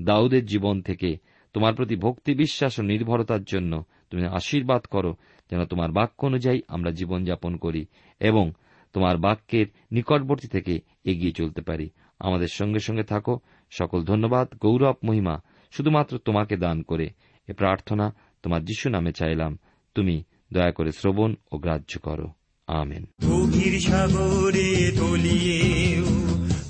দাউদের 0.01 0.45
জীবন 0.45 0.81
থেকে 0.81 1.17
তোমার 1.53 1.75
প্রতি 1.75 1.95
ভক্তি, 1.95 2.35
বিশ্বাস 2.35 2.79
ও 2.79 2.81
নির্ভরতার 2.81 3.43
জন্য 3.43 3.83
তুমি 4.09 4.25
আশীর্বাদ 4.25 4.81
করো। 4.81 5.15
যেন 5.51 5.65
তোমার 5.65 5.91
বাক্য 5.91 6.25
অনুযায়ী 6.25 6.61
আমরা 6.67 6.91
জীবনযাপন 6.91 7.55
করি 7.55 7.85
এবং 8.19 8.51
তোমার 8.93 9.17
বাক্যের 9.17 9.65
নিকটবর্তী 9.91 10.47
থেকে 10.47 10.79
এগিয়ে 11.03 11.31
চলতে 11.31 11.61
পারি। 11.61 11.89
আমাদের 12.19 12.47
সঙ্গে 12.47 12.79
সঙ্গে 12.79 13.03
থাকো। 13.03 13.39
সকল 13.71 14.03
ধন্যবাদ, 14.03 14.47
গৌরব, 14.61 14.95
মহিমা। 15.03 15.39
শুধুমাত্র 15.71 16.17
তোমাকে 16.17 16.57
দান 16.57 16.81
করে 16.81 17.09
এ 17.47 17.53
প্রার্থনা 17.53 18.15
তোমার 18.43 18.65
যিশু 18.65 18.89
নামে 18.89 19.11
চাইলাম। 19.11 19.57
তুমি 19.95 20.23
দয়া 20.53 20.71
করে 20.71 20.91
শ্রবণ 20.91 21.35
ও 21.51 21.57
গ্রাহ্য 21.57 21.99
করো। 21.99 22.31
আমেন। 22.67 23.05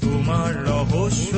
তোমার 0.02 0.64
রহস্য 0.64 1.38